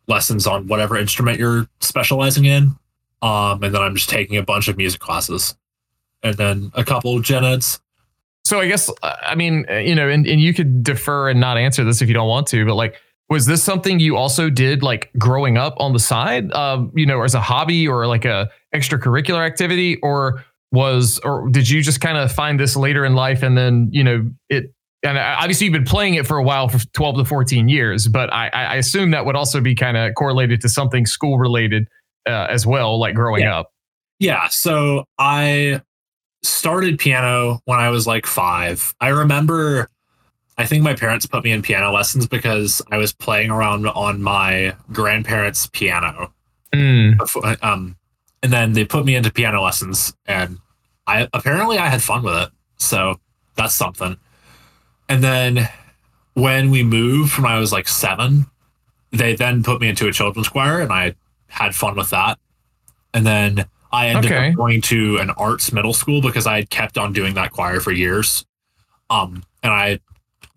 [0.07, 2.75] lessons on whatever instrument you're specializing in.
[3.21, 5.57] Um, and then I'm just taking a bunch of music classes
[6.23, 7.81] and then a couple gen eds.
[8.47, 11.39] So I guess uh, I mean uh, you know, and, and you could defer and
[11.39, 12.95] not answer this if you don't want to, but like,
[13.29, 17.21] was this something you also did like growing up on the side, um, you know,
[17.23, 22.17] as a hobby or like a extracurricular activity, or was or did you just kind
[22.17, 24.73] of find this later in life and then you know it?
[25.03, 28.31] And obviously you've been playing it for a while for 12 to 14 years, but
[28.33, 31.87] I, I I assume that would also be kind of correlated to something school related
[32.27, 33.59] uh, as well, like growing Yeah.
[33.59, 33.71] up.
[34.19, 34.47] Yeah.
[34.49, 35.81] So I
[36.47, 38.93] started piano when I was like five.
[38.99, 39.89] I remember,
[40.57, 44.21] I think my parents put me in piano lessons because I was playing around on
[44.21, 46.33] my grandparents' piano.
[46.73, 47.17] Mm.
[47.17, 47.95] before- um,
[48.43, 50.57] and then they put me into piano lessons, and
[51.07, 52.49] I apparently I had fun with it.
[52.77, 53.19] So
[53.55, 54.17] that's something.
[55.09, 55.69] And then
[56.33, 58.45] when we moved when I was like seven,
[59.11, 61.15] they then put me into a children's choir, and I
[61.47, 62.37] had fun with that.
[63.13, 64.49] And then I ended Okay.
[64.49, 67.79] up going to an arts middle school because I had kept on doing that choir
[67.79, 68.45] for years.
[69.09, 69.99] Um, and I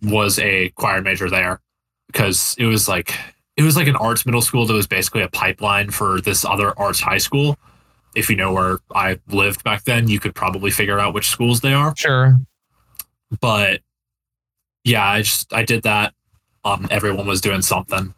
[0.03, 1.61] was a choir major there
[2.09, 3.15] because it was like
[3.57, 6.77] it was like an arts middle school that was basically a pipeline for this other
[6.79, 7.57] arts high school.
[8.17, 11.61] If you know where I lived back then, you could probably figure out which schools
[11.61, 11.95] they are.
[11.97, 12.37] Sure.
[13.41, 13.83] But
[14.85, 16.15] yeah, I just I did that.
[16.65, 18.13] Um, everyone was doing something,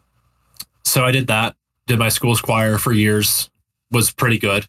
[0.83, 1.55] so I did that.
[1.87, 3.49] Did my school's choir for years,
[3.91, 4.67] was pretty good,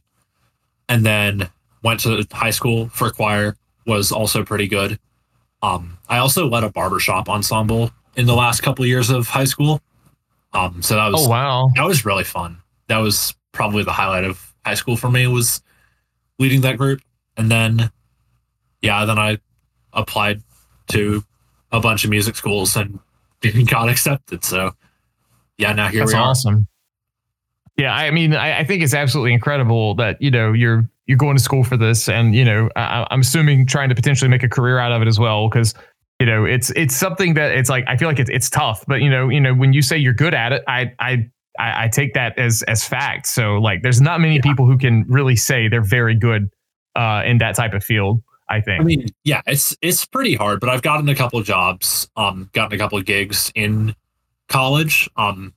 [0.88, 1.48] and then
[1.82, 3.56] went to high school for choir,
[3.86, 4.98] was also pretty good.
[5.62, 9.44] Um, I also led a barbershop ensemble in the last couple of years of high
[9.44, 9.80] school.
[10.52, 11.68] Um, so that was Oh wow.
[11.74, 12.58] that was really fun.
[12.88, 15.62] That was probably the highlight of high school for me was
[16.38, 17.00] leading that group.
[17.36, 17.90] And then
[18.82, 19.38] yeah, then I
[19.92, 20.42] applied
[20.88, 21.24] to
[21.72, 22.98] a bunch of music schools and
[23.66, 24.44] got accepted.
[24.44, 24.72] So
[25.58, 26.22] yeah, now here That's we are.
[26.28, 26.66] awesome.
[27.76, 31.36] Yeah, I mean, I, I think it's absolutely incredible that you know you're you're going
[31.36, 34.48] to school for this, and you know, I, I'm assuming trying to potentially make a
[34.48, 35.74] career out of it as well, because
[36.20, 39.02] you know, it's it's something that it's like I feel like it's it's tough, but
[39.02, 41.88] you know, you know, when you say you're good at it, I I I, I
[41.88, 43.26] take that as as fact.
[43.26, 44.42] So like, there's not many Yeah.
[44.42, 46.50] people who can really say they're very good
[46.94, 48.22] uh, in that type of field.
[48.48, 48.82] I think.
[48.82, 52.74] I mean, yeah, it's it's pretty hard, but I've gotten a couple jobs, um, gotten
[52.74, 53.96] a couple of gigs in
[54.48, 55.08] college.
[55.16, 55.54] Um,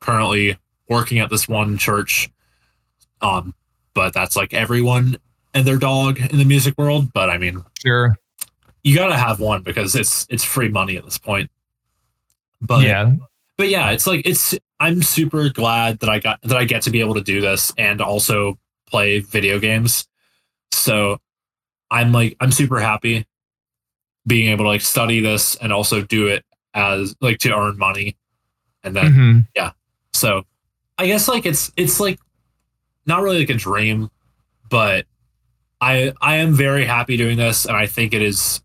[0.00, 0.56] currently
[0.90, 2.28] working at this one church,
[3.22, 3.54] um,
[3.94, 5.16] but that's like everyone
[5.54, 7.12] and their dog in the music world.
[7.12, 8.16] But I mean, sure.
[8.82, 11.50] you gotta have one because it's it's free money at this point.
[12.60, 13.14] But yeah.
[13.56, 16.90] but yeah, it's like it's I'm super glad that I got that I get to
[16.90, 20.06] be able to do this and also play video games.
[20.72, 21.18] So
[21.90, 23.26] I'm like I'm super happy
[24.26, 28.16] being able to like study this and also do it as like to earn money.
[28.84, 29.74] And then Mhm.
[30.12, 30.44] so
[31.00, 32.18] I guess like it's it's like
[33.06, 34.10] not really like a dream,
[34.68, 35.06] but
[35.80, 38.60] I I am very happy doing this and I think it is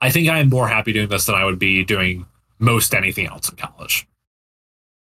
[0.00, 2.24] I think I am more happy doing this than I would be doing
[2.58, 4.06] most anything else in college.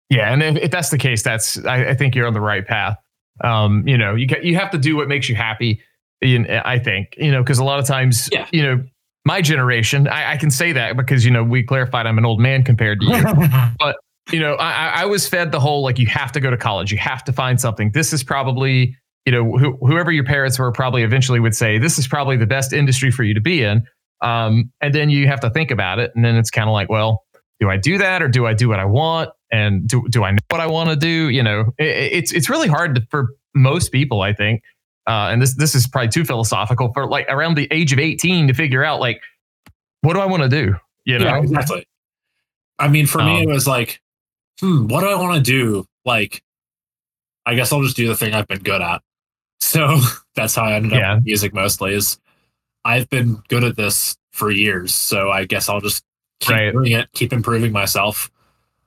[0.09, 2.65] Yeah, and if, if that's the case, that's I, I think you're on the right
[2.65, 2.97] path.
[3.43, 5.81] Um, you know, you you have to do what makes you happy.
[6.21, 8.47] in- I think you know because a lot of times, Yeah.
[8.53, 8.83] you know,
[9.25, 12.39] my generation, I, I can say that because you know we clarified I'm an old
[12.39, 13.13] man compared to you.
[14.31, 16.91] you know, I, I- was fed the whole like you have to go to college,
[16.91, 17.91] you have to find something.
[17.91, 18.95] This is probably
[19.25, 22.45] you know who, whoever your parents were probably eventually would say this is probably the
[22.45, 23.83] best industry for you to be in.
[24.21, 26.89] Um, and then you have to think about it, and then it's kind of like,
[26.89, 27.23] well,
[27.59, 29.29] do I do that or do I do what I want?
[29.51, 31.29] And do do I know what I want to do?
[31.29, 34.61] You know, it, it's it's really hard to, for most people, I think.
[35.07, 38.47] Uh, and this this is probably too philosophical for like around the age of 18
[38.47, 39.21] to figure out like
[40.01, 40.75] what do I want to do?
[41.05, 41.87] You know, Yeah, exactly.
[42.79, 44.01] I mean, for me, Um, it was like,
[44.59, 45.85] hmm, what do I want to do?
[46.05, 46.41] Like,
[47.45, 49.01] I guess I'll just do the thing I've been good at.
[49.59, 49.99] So
[50.35, 51.15] that's how I ended up Yeah.
[51.15, 51.93] with music mostly.
[51.93, 52.19] Is
[52.83, 56.03] I've been good at this for years, so I guess I'll just
[56.39, 56.71] keep Right.
[56.71, 58.29] doing it, keep improving myself.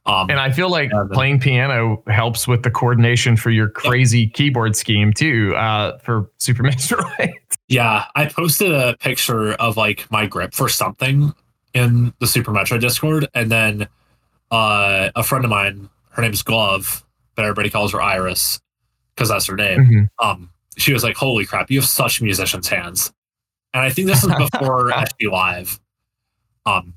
[0.06, 4.26] Um, And I feel like Yeah, playing piano helps with the coordination for your crazy
[4.28, 7.32] keyboard scheme too, uh, for Super Metroid.
[7.68, 11.34] Yeah, I posted a picture of like my grip for something
[11.74, 13.86] in the Super Metroid Discord, and then
[14.50, 18.60] uh, a friend of mine, her name's Glove, but everybody calls her Iris
[19.14, 19.80] because that's her name.
[19.80, 20.08] Mhm.
[20.24, 23.12] Um, she was like, "Holy crap, you have such musician's hands!"
[23.74, 25.78] And I think this was before SG Live.
[26.66, 26.94] Um,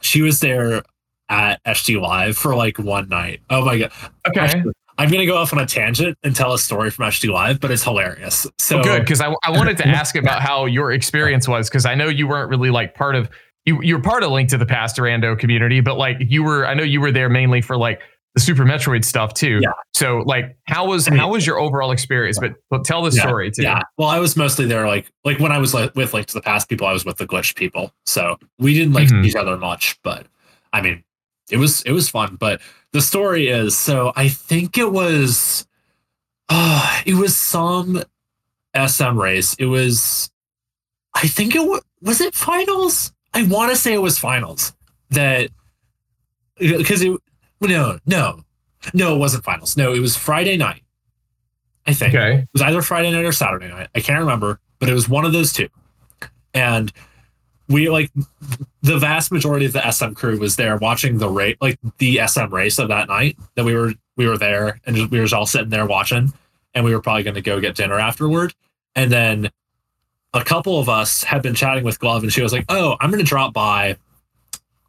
[0.00, 0.82] she was there
[1.28, 3.40] at SG Live for like one night.
[3.50, 3.92] Oh my god!
[4.28, 4.40] Okay.
[4.40, 7.60] Actually, I'm gonna go off on a tangent and tell a story from SG Live,
[7.60, 8.46] but it's hilarious.
[8.58, 11.86] So Oh, good because I, I wanted to ask about how your experience was because
[11.86, 13.28] I know you weren't really like part of
[13.68, 16.74] you you're part of Link to the Past Rando community, but like you were I
[16.74, 18.00] know you were there mainly for like
[18.34, 19.58] the Super Metroid stuff too.
[19.62, 19.70] Yeah.
[19.94, 22.38] So like how was how was your overall experience?
[22.38, 23.62] But, but tell the Yeah, story too.
[23.62, 23.82] Yeah.
[23.96, 26.40] Well, I was mostly there, like, like when I was like, with Link to the
[26.42, 29.26] Past people, I was with the glitch people, so we didn't like Mhm.
[29.26, 29.98] each other much.
[30.02, 30.26] But
[30.72, 31.02] I mean,
[31.50, 32.36] it was it was fun.
[32.38, 32.60] But
[32.92, 35.66] the story is, so I think it was,
[36.48, 38.02] uh, it was some
[38.74, 39.54] SM race.
[39.58, 40.30] It was,
[41.14, 43.12] I think it was, was it finals.
[43.34, 44.72] I want to say it was finals
[45.10, 45.50] that
[46.58, 47.12] because it
[47.60, 48.40] no no
[48.94, 49.76] no it wasn't finals.
[49.76, 50.82] No, it was Friday night.
[51.86, 52.38] I think Okay.
[52.40, 53.88] it was either Friday night or Saturday night.
[53.94, 55.68] I can't remember, but it was one of those two.
[56.54, 56.92] And
[57.68, 58.10] we like
[58.82, 62.52] the vast majority of the SM crew was there watching the race, like the SM
[62.52, 63.36] race of that night.
[63.54, 66.32] That we were we were there and we were just all sitting there watching,
[66.74, 68.54] and we were probably going to go get dinner afterward.
[68.94, 69.50] And then
[70.34, 73.10] a couple of us had been chatting with Glove, and she was like, "Oh, I'm
[73.10, 73.96] going to drop by.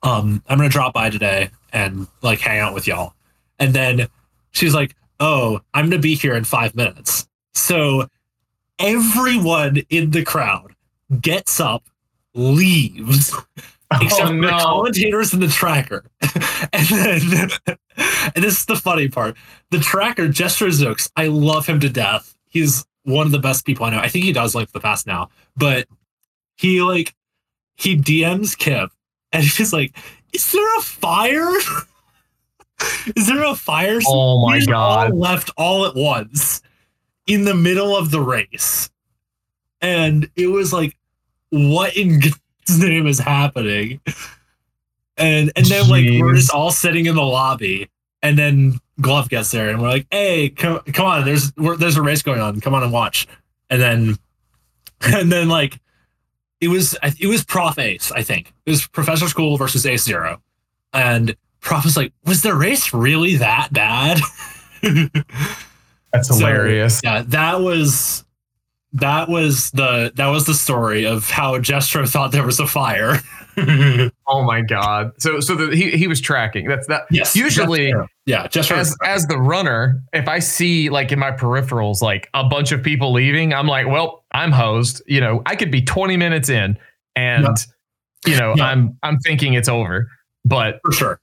[0.03, 3.13] Um, I'm going to drop by today and like hang out with y'all."
[3.59, 4.07] And then
[4.51, 7.27] she's like, oh, I'm going to be here in five minutes.
[7.53, 8.07] So
[8.79, 10.73] everyone in the crowd
[11.21, 11.83] gets up,
[12.33, 13.35] leaves,
[13.91, 16.05] except Oh for the commentators and the tracker.
[16.73, 17.49] and then,
[18.35, 19.35] and this is the funny part
[19.71, 22.35] the tracker, Jester Zooks, I love him to death.
[22.47, 23.99] He's one of the best people I know.
[23.99, 25.87] I think he does like the past now, but
[26.57, 27.15] he like,
[27.75, 28.91] he DMs Kip
[29.31, 29.95] and he's like,
[30.33, 31.49] is there a fire?
[33.17, 33.99] Is there a fire?
[34.07, 35.11] Oh my god.
[35.11, 36.61] all left all at once
[37.27, 38.89] in the middle of the race,
[39.81, 40.97] and it was like,
[41.49, 42.19] what in
[42.69, 43.99] God's name is happening?
[45.17, 47.89] And and then like we're just all sitting in the lobby,
[48.21, 51.97] and then Glove gets there, and we're like, hey, come, come on, there's we're, there's
[51.97, 53.27] a race going on, come on and watch,
[53.69, 54.15] and then
[55.01, 55.79] and then like.
[56.61, 58.53] It was it was Prof Ace, I think.
[58.65, 60.41] It was Professor School versus Ace Zero,
[60.91, 64.19] and Prof was like, "Was the race really that bad?"
[64.81, 66.99] That's So, hilarious.
[67.01, 68.25] yeah, that was
[68.91, 73.19] that was the that was the story of how Jestro thought there was a fire.
[74.27, 75.11] oh my god.
[75.19, 76.67] So so the, he he was tracking.
[76.67, 77.03] That's that.
[77.11, 78.07] yes, Usually- Jestro.
[78.25, 78.77] yeah, Jestro.
[78.77, 82.81] As as the runner, if I see like in my peripherals like a bunch of
[82.83, 85.01] people leaving, I'm like, well, I'm hosed.
[85.07, 86.77] You know, I could be 20 minutes in,
[87.15, 87.47] and
[88.25, 88.65] you know, Yeah.
[88.65, 90.09] I'm I'm thinking it's over.
[90.45, 91.19] But for sure.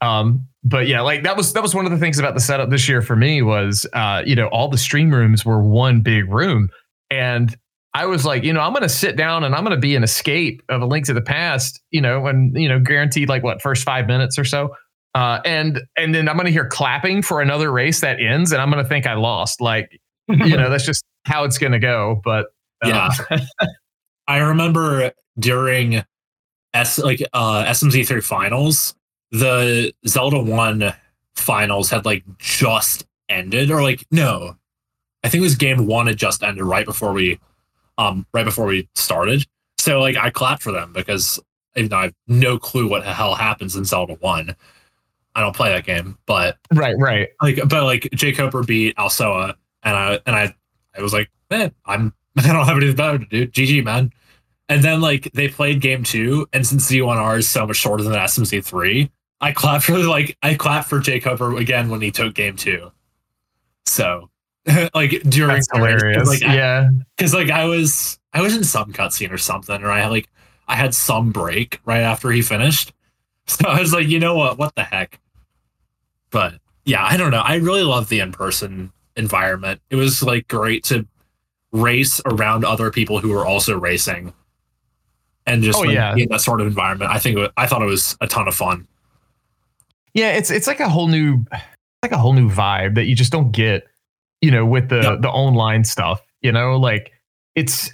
[0.00, 2.70] um, but yeah, like that was that was one of the things about the setup
[2.70, 6.28] this year for me was uh, you know, all the stream rooms were one big
[6.30, 6.68] room.
[7.10, 7.56] And
[7.98, 10.62] I was like, you know, I'm gonna sit down and I'm gonna be an escape
[10.68, 13.82] of a link to the past, you know, and you know, guaranteed like what first
[13.82, 14.72] five minutes or so.
[15.16, 18.70] Uh, and and then I'm gonna hear clapping for another race that ends, and I'm
[18.70, 19.60] gonna think I lost.
[19.60, 22.20] Like, you know, that's just how it's gonna go.
[22.22, 22.46] But
[22.84, 23.38] uh, Yeah.
[24.28, 26.04] I remember during
[26.74, 28.94] S like uh SMZ3 finals,
[29.32, 30.94] the Zelda 1
[31.34, 34.54] finals had like just ended or like no.
[35.24, 37.40] I think it was game 1 had just ended right before we
[37.98, 39.44] um right before we started.
[39.76, 41.38] So like I clapped for them because
[41.76, 44.56] even though I have no clue what the hell happens in Zelda 1.
[45.34, 47.28] I don't play that game, but right, right.
[47.40, 50.54] like but like Jay Cooper beat Alsoa and I and I
[50.96, 53.46] I was like, man, I'm I don't have anything better to do.
[53.46, 54.12] GG man.
[54.68, 58.12] And then like they played game two, and since Z1R is so much shorter than
[58.12, 62.34] SMZ three, I clapped for like I clapped for Jay Cooper again when he took
[62.34, 62.90] game two.
[63.86, 64.28] So
[64.94, 66.28] like during That's the race, 'cause, hilarious.
[66.28, 66.88] Like, yeah.
[67.16, 70.28] because like I was I was in some cutscene or something, or I had like
[70.68, 72.92] I had some break right after he finished.
[73.46, 74.58] So I was like, you know what?
[74.58, 75.18] What the heck?
[76.30, 77.40] But yeah, I don't know.
[77.40, 79.80] I really love the in-person environment.
[79.88, 81.06] It was like great to
[81.72, 84.34] race around other people who were also racing.
[85.46, 86.14] And just Oh, like, yeah.
[86.14, 87.10] in that sort of environment.
[87.10, 88.86] I think it wa- I thought it was a ton of fun.
[90.12, 91.46] Yeah, it's it's like a whole new
[92.02, 93.86] like a whole new vibe that you just don't get,
[94.40, 95.20] you know, with the Yep.
[95.22, 96.20] the online stuff.
[96.42, 97.12] You know, like
[97.54, 97.90] it's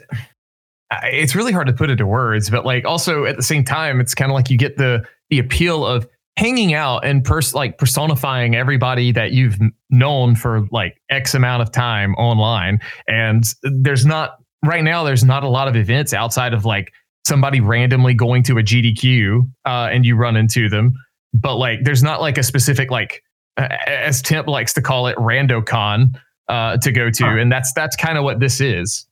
[1.02, 4.14] it's really hard to put into words, but like also at the same time, it's
[4.14, 8.54] kind of like you get the the appeal of hanging out and pers- like personifying
[8.54, 9.56] everybody that you've
[9.90, 12.80] known for like X amount of time online.
[13.08, 15.04] And there's not right now.
[15.04, 16.92] There's not a lot of events outside of like
[17.26, 20.92] somebody randomly going to a GDQ uh, and you run into them
[21.34, 23.22] but like there's not like a specific like
[23.56, 26.14] uh, as Temp likes to call it RandoCon
[26.48, 27.36] uh, to go to, Huh.
[27.38, 29.06] and that's that's kind of what this is.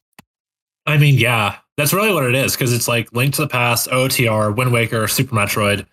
[0.86, 3.88] I mean, yeah, that's really what it is because it's like Link to the Past,
[3.88, 5.86] OTR, Wind Waker, Super Metroid,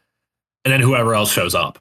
[0.66, 1.80] and then whoever else shows up.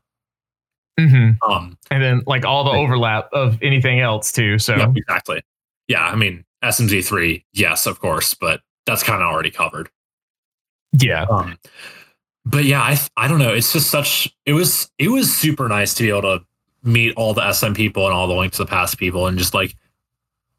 [1.00, 4.58] hmm Um, And then like all the overlap of anything else too.
[4.58, 5.42] So Yeah, exactly.
[5.88, 9.88] Yeah, I mean SMZ three, yes, of course, but that's kind of already covered.
[10.92, 11.58] yeah, Um,
[12.44, 13.52] but yeah, I I don't know.
[13.54, 14.28] It's just such.
[14.46, 16.44] It was it was super nice to be able to
[16.82, 19.54] meet all the SM people and all the links to the Past people, and just
[19.54, 19.74] like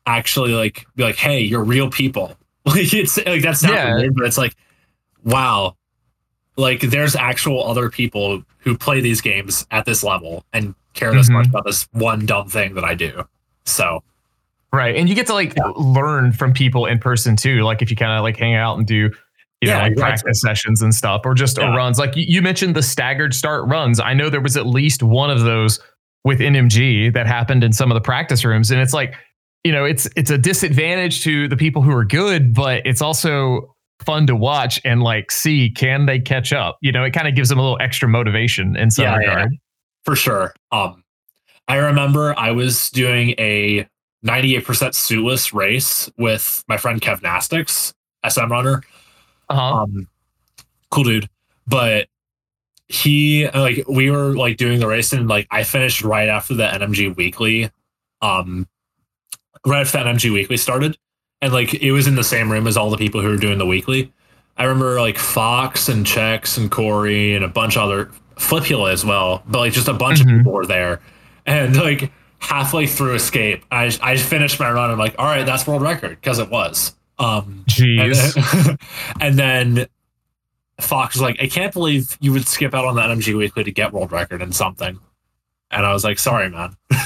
[0.05, 2.36] actually like be like, hey, you're real people.
[2.65, 3.95] Like it's like that's sounds Yeah.
[3.95, 4.53] weird, but it's like,
[5.24, 5.76] wow,
[6.57, 11.30] like there's actual other people who play these games at this level and care this
[11.30, 11.34] Mhm.
[11.34, 13.24] much about this one dumb thing that I do.
[13.65, 14.03] So
[14.74, 14.95] right.
[14.95, 15.72] And you get to like Yeah.
[15.78, 17.61] learn from people in person too.
[17.63, 18.95] Like if you kind of like hang out and do.
[19.61, 20.01] You know, Yeah, like exactly.
[20.22, 21.76] practice sessions and stuff, or just Yeah.
[21.76, 21.97] runs.
[21.97, 23.99] Like you mentioned the staggered start runs.
[23.99, 25.80] I know there was at least one of those
[26.24, 29.15] with NMG that happened in some of the practice rooms, and it's like,
[29.63, 33.76] you know, it's it's a disadvantage to the people who are good, but it's also
[34.05, 36.78] fun to watch and like see can they catch up.
[36.82, 39.28] You know, it kind of gives them a little extra motivation in some Yeah, yeah.
[39.30, 39.51] regard.
[40.05, 40.53] for sure.
[40.72, 41.03] Um,
[41.67, 43.86] I remember I was doing a
[44.26, 47.93] 98% suitless race with my friend Kev Nastics,
[48.28, 48.84] SM runner.
[49.49, 49.84] Uh-huh.
[49.84, 50.07] Um,
[50.91, 51.30] cool dude.
[51.67, 52.07] But
[52.90, 56.64] he like we were like doing the race and like I finished right after the
[56.68, 57.70] NMG weekly.
[58.22, 58.68] Um,
[59.66, 60.98] right after the NMG weekly started,
[61.42, 63.58] and like it was in the same room as all the people who were doing
[63.60, 64.12] the weekly.
[64.58, 69.06] I remember like Fox and Chex and Corey and a bunch of other Flipula as
[69.06, 70.32] well, but like just a bunch Mhm.
[70.32, 71.00] of people were there.
[71.46, 74.90] And like halfway through escape, I I finished my run.
[74.92, 76.96] I'm like, all right, that's world record because it was.
[77.20, 78.34] Um, and Jeez.
[78.66, 78.78] then,
[79.22, 79.88] and then
[80.80, 83.72] Fox was like, I can't believe you would skip out on the NMG Weekly to
[83.72, 85.00] get world record in something.
[85.72, 86.76] And I was like, sorry, man.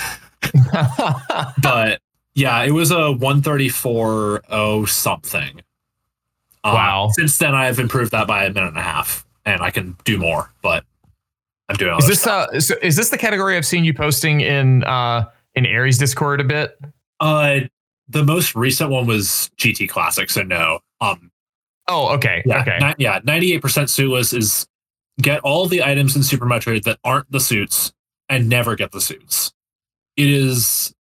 [1.62, 2.02] But
[2.36, 4.44] yeah, it was a 134
[4.88, 5.62] something.
[6.64, 7.10] Um, Wow.
[7.14, 10.18] Since then, I've improved that by a minute and a half, and I can do
[10.18, 10.52] more.
[10.62, 10.84] But
[11.70, 11.98] I'm doing.
[11.98, 12.50] is this stuff.
[12.50, 16.42] uh so is this the category I've seen you posting in uh in Aries Discord
[16.42, 16.78] a bit?
[17.20, 17.62] Uh,
[18.10, 20.80] the most recent one was GT Classic, so no.
[21.02, 21.32] Um,
[21.88, 22.42] Oh, okay.
[22.46, 22.78] yeah, okay.
[22.80, 24.68] ni- yeah, 98% suitless is
[25.22, 27.94] get all the items in Super Metroid that aren't the suits
[28.30, 29.54] and never get the suits.
[30.16, 30.94] It is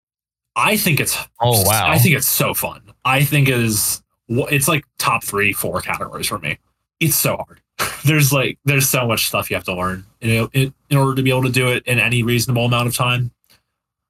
[0.56, 1.90] I think it's Oh wow.
[1.90, 2.82] I think it's so fun.
[3.06, 6.60] I think it is it's like top 3 4 categories for me.
[7.00, 7.62] It's so hard.
[8.06, 11.24] there's like there's so much stuff you have to learn in, in, in order to
[11.24, 13.32] be able to do it in any reasonable amount of time.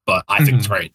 [0.06, 0.58] But I think mm-hmm.
[0.58, 0.94] it's great.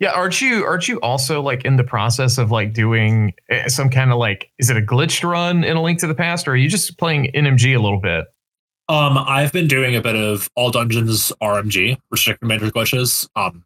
[0.00, 3.88] Yeah, aren't you aren't you also like in the process of like doing eh, some
[3.88, 6.52] kind of like is it a glitched run in a link to the past or
[6.52, 8.26] are you just playing NMG a little bit?
[8.88, 13.28] Um I've been doing a bit of all dungeons RMG, restricted major glitches.
[13.36, 13.64] Um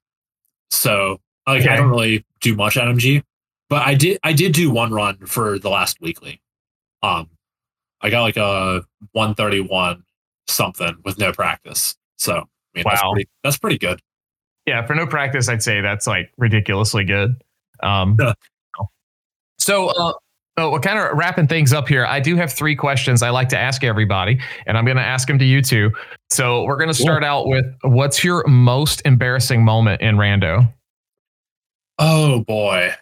[0.70, 1.70] so like okay.
[1.70, 3.22] I don't really do much NMG,
[3.70, 6.42] but I did I did do one run for the last weekly.
[7.02, 7.30] Um
[8.02, 10.04] I got like a 131
[10.46, 11.96] something with no practice.
[12.16, 12.42] So I
[12.74, 12.90] mean wow.
[12.92, 14.00] that's pretty that's pretty good
[14.68, 17.42] yeah, for no practice, I'd say that's like ridiculously good.
[17.82, 18.34] Um, yeah.
[19.58, 20.12] So, uh,
[20.58, 22.04] so we're kind of wrapping things up here.
[22.04, 25.26] I do have three questions I like to ask everybody, and I'm going to ask
[25.26, 25.90] them to you too.
[26.30, 30.70] So we're going to start out with what's your most embarrassing moment in Rando?
[31.98, 32.92] Oh boy.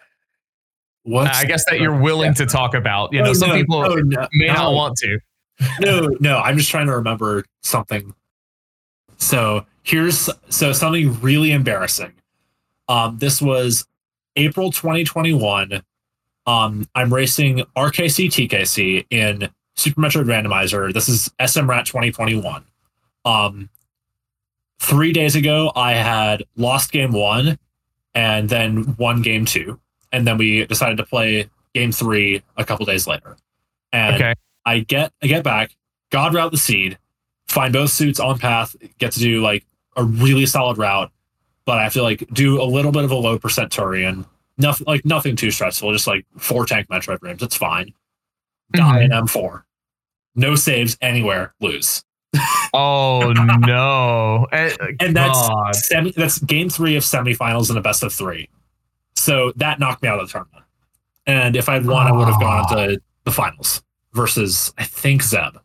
[1.03, 1.33] What?
[1.33, 2.33] I guess that you're willing yeah.
[2.33, 3.11] to talk about.
[3.11, 5.19] You know, some no, people no, no, may not want to.
[5.81, 8.13] no, no, I'm just trying to remember something.
[9.17, 12.11] So here's so something really embarrassing.
[12.89, 13.87] Um, this was
[14.35, 15.81] April 2021.
[16.45, 20.93] Um, I'm racing RKC TKC in Super Metroid Randomizer.
[20.93, 22.65] This is SMRAT 2021.
[23.23, 23.69] Um,
[24.79, 27.57] three days ago, I had lost game one
[28.13, 29.79] and then won game two.
[30.11, 33.37] And then we decided to play game three a couple days later.
[33.93, 34.33] And okay.
[34.65, 35.71] I get I get back,
[36.11, 36.97] God route the seed,
[37.47, 39.63] find both suits on path, get to do like
[39.97, 41.11] a really solid route,
[41.65, 44.25] but I have to like do a little bit of a low percent Tourian.
[44.57, 47.43] Nothing like nothing too stressful, just like four tank Metroid rims.
[47.43, 47.93] It's fine.
[48.73, 49.11] Die mm-hmm.
[49.11, 49.63] in M4.
[50.35, 52.03] No saves anywhere, lose.
[52.73, 54.47] oh no.
[54.51, 58.49] Eh, and that's semi, that's game three of semifinals in a best of three.
[59.15, 60.63] So that knocked me out of the tournament.
[61.25, 62.13] And if I'd won, oh.
[62.13, 63.83] I would have gone to the finals
[64.13, 65.57] versus I think Zeb.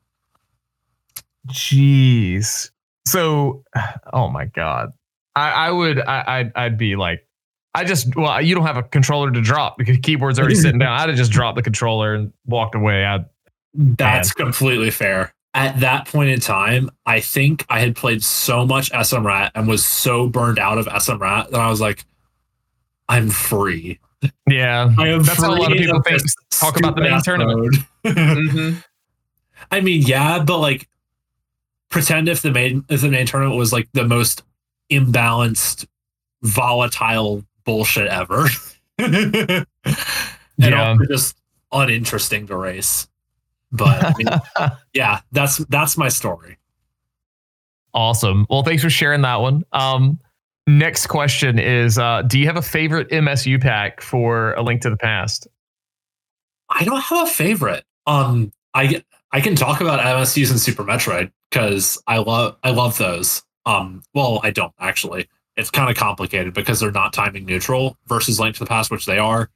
[1.49, 2.72] Jeez.
[3.07, 3.65] So,
[4.13, 4.93] oh my god,
[5.35, 7.27] I, I would, I, I'd, I'd be like,
[7.75, 10.99] I just, well, you don't have a controller to drop because keyboard's already sitting down.
[10.99, 13.05] I'd have just dropped the controller and walked away.
[13.05, 13.25] I'd,
[13.75, 14.47] That's man.
[14.47, 15.33] completely fair.
[15.55, 19.85] At that point in time, I think I had played so much SMRAT and was
[19.85, 22.05] so burned out of SMRAT that I was like,
[23.09, 23.99] I'm free.
[24.49, 26.23] Yeah, I am that's how a lot of people think.
[26.51, 27.77] Talk about the main tournament.
[28.05, 28.79] mm-hmm.
[29.71, 30.89] I mean, yeah, but like
[31.93, 34.43] pretend if the main if the main tournament was like the most
[34.91, 35.87] imbalanced,
[36.43, 38.47] volatile bullshit ever.
[38.99, 39.67] and
[40.59, 40.97] yeah.
[41.09, 41.37] just
[41.71, 43.07] uninteresting to race.
[43.71, 46.59] But I mean, yeah, that's that's my story.
[47.95, 48.47] Awesome.
[48.49, 49.65] Well, thanks for sharing that one.
[49.73, 50.19] Um,
[50.67, 54.91] next question is: uh, Do you have a favorite MSU pack for A Link to
[54.91, 55.47] the Past?
[56.69, 57.85] I don't have a favorite.
[58.07, 62.99] Um, I I can talk about MSUs and Super Metroid because I love I love
[62.99, 63.43] those.
[63.67, 65.29] Um, well, I don't actually.
[65.57, 69.05] It's kind of complicated because they're not timing neutral versus Link to the Past, which
[69.05, 69.51] they are.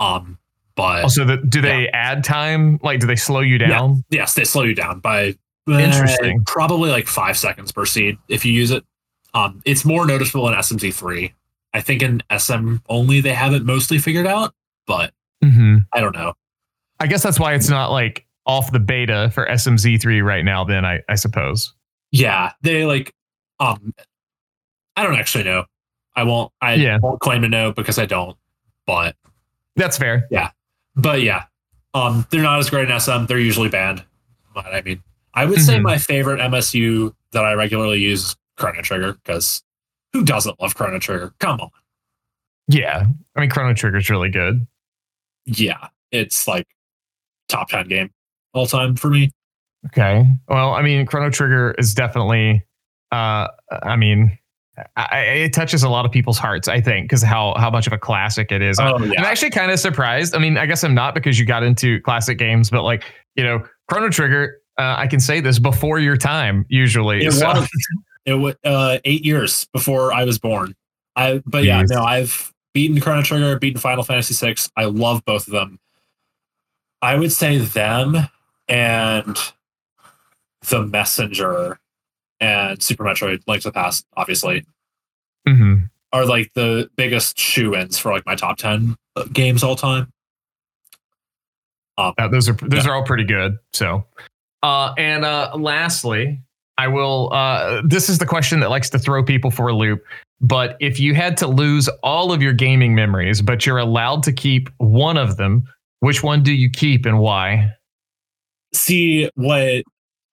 [0.00, 0.38] Um,
[0.74, 1.90] but also, the, do they yeah.
[1.92, 2.78] add time?
[2.82, 4.02] Like, do they slow you down?
[4.08, 4.20] Yeah.
[4.20, 5.36] Yes, they slow you down by
[5.68, 8.82] interesting, uh, probably like five seconds per seed if you use it.
[9.34, 11.34] Um, it's more noticeable in SMZ three.
[11.74, 14.54] I think in SM only they have it mostly figured out,
[14.86, 15.12] but
[15.44, 15.78] mm-hmm.
[15.92, 16.32] I don't know.
[16.98, 20.84] I guess that's why it's not like off the beta for SMZ3 right now, then
[20.84, 21.74] I, I suppose.
[22.10, 22.52] Yeah.
[22.62, 23.14] They like
[23.60, 23.94] um
[24.96, 25.64] I don't actually know.
[26.16, 26.98] I won't I yeah.
[27.00, 28.36] won't claim to know because I don't,
[28.86, 29.16] but
[29.76, 30.26] that's fair.
[30.30, 30.50] Yeah.
[30.96, 31.44] But yeah.
[31.94, 33.26] Um they're not as great in SM.
[33.26, 34.04] They're usually banned.
[34.54, 35.02] But I mean,
[35.34, 35.66] I would mm-hmm.
[35.66, 39.62] say my favorite MSU that I regularly use is Chrono Trigger, because
[40.12, 41.32] who doesn't love Chrono Trigger?
[41.38, 41.70] Come on.
[42.68, 43.06] Yeah.
[43.36, 44.66] I mean Chrono Trigger is really good.
[45.46, 45.88] Yeah.
[46.10, 46.66] It's like
[47.48, 48.10] top 10 game
[48.52, 49.30] all time for me.
[49.86, 50.24] Okay.
[50.48, 52.64] Well, I mean, Chrono Trigger is definitely,
[53.10, 53.48] uh,
[53.82, 54.38] I mean,
[54.96, 57.92] I, it touches a lot of people's hearts, I think, because how how much of
[57.92, 58.78] a classic it is.
[58.80, 59.18] Oh, yeah.
[59.18, 60.34] I'm actually kind of surprised.
[60.34, 63.04] I mean, I guess I'm not because you got into classic games, but like
[63.36, 64.58] you know, Chrono Trigger.
[64.78, 67.26] Uh, I can say this before your time, usually.
[67.26, 67.48] It so.
[67.48, 67.68] was.
[68.24, 70.74] It was uh, eight years before I was born.
[71.16, 71.66] I but Jeez.
[71.66, 74.54] yeah, no, I've beaten Chrono Trigger, beaten Final Fantasy VI.
[74.76, 75.78] I love both of them.
[77.02, 78.28] I would say them
[78.72, 79.36] and
[80.68, 81.78] the messenger
[82.40, 84.64] and super metroid like the past obviously
[85.46, 85.84] mm-hmm.
[86.12, 88.96] are like the biggest shoe-ins for like my top 10
[89.32, 90.12] games all time
[91.98, 92.90] um, yeah, those are those yeah.
[92.90, 94.04] are all pretty good so
[94.62, 96.40] Uh, and uh, lastly,
[96.78, 97.32] I will.
[97.32, 100.04] Uh, this is the question that likes to throw people for a loop.
[100.40, 104.32] But if you had to lose all of your gaming memories, but you're allowed to
[104.32, 105.64] keep one of them,
[106.00, 107.72] which one do you keep and why?
[108.74, 109.82] See what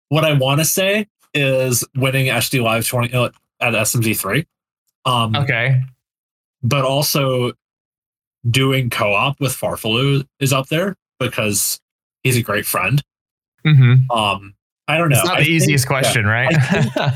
[0.10, 3.30] what I want to say is winning HD Live 20 uh,
[3.60, 4.46] at SMZ3.
[5.06, 5.82] Um, Okay.
[6.64, 7.52] but also
[8.50, 11.80] doing co-op with Farfalu is up there because
[12.24, 13.02] he's a great friend.
[13.66, 14.10] Mm-hmm.
[14.12, 14.56] Um,
[14.88, 15.18] I don't know.
[15.20, 16.52] It's not I the think- easiest question, right?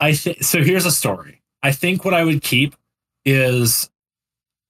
[0.00, 0.62] I think so.
[0.62, 1.42] Here's a story.
[1.62, 2.74] I think what I would keep
[3.24, 3.90] is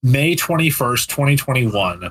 [0.03, 2.11] May 21st, 2021.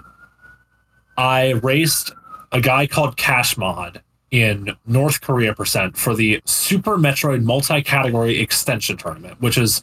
[1.17, 2.13] I raced
[2.51, 4.01] a guy called Cashmod
[4.31, 9.81] in North Korea percent for the Super Metroid multi-category extension tournament, which is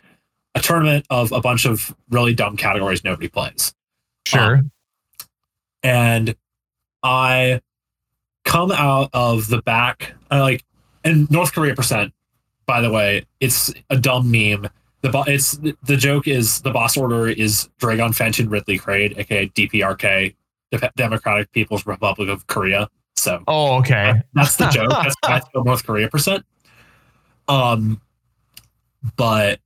[0.54, 3.74] a tournament of a bunch of really dumb categories nobody plays.
[4.26, 4.56] sure.
[4.56, 4.70] Um,
[5.82, 6.34] and
[7.02, 7.60] I
[8.44, 10.64] come out of the back, I like,
[11.04, 12.12] and North Korea percent.
[12.64, 14.68] By the way, it's a dumb meme.
[15.02, 19.46] The bo- it's the joke is the boss order is Draygon Phantoon Ridley Kraid, aka
[19.48, 20.34] DPRK,
[20.96, 22.88] Democratic People's Republic of Korea.
[23.16, 24.22] So oh, okay.
[24.34, 24.90] that's the joke.
[25.02, 26.44] That's, that's the North Korea percent.
[27.48, 28.00] Um,
[29.16, 29.60] but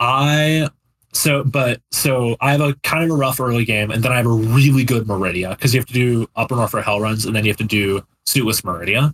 [0.00, 0.68] I
[1.12, 4.16] so but so I have a kind of a rough early game, and then I
[4.16, 7.34] have a really good Maridia because you have to do Upper Norfair Hell runs, and
[7.36, 9.12] then you have to do Suitless Maridia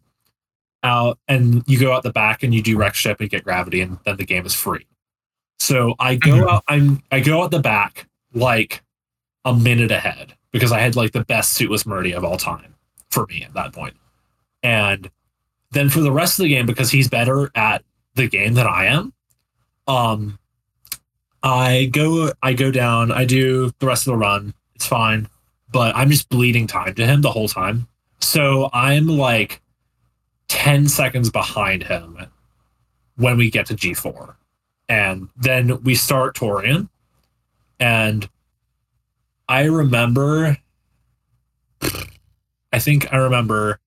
[0.82, 3.80] out, and you go out the back and you do wreck Ship and get Gravity,
[3.80, 4.86] and then the game is free.
[5.58, 6.50] So I go Mhm.
[6.50, 8.82] out, I'm I go out the back like
[9.44, 12.74] a minute ahead because I had like the best Suitless Maridia of all time
[13.10, 13.94] for me at that point.
[14.62, 15.10] And
[15.70, 18.86] then for the rest of the game, because he's better at the game than I
[18.86, 19.12] am,
[19.86, 20.38] um,
[21.42, 24.54] I go I go down, I do the rest of the run.
[24.74, 25.28] It's fine,
[25.72, 27.88] but I'm just bleeding time to him the whole time.
[28.20, 29.62] So I'm like
[30.48, 32.18] 10 seconds behind him
[33.16, 34.34] when we get to G4.
[34.88, 36.88] And then we start Tourian.
[37.78, 38.28] And
[39.50, 40.56] I remember
[42.72, 43.80] I think I remember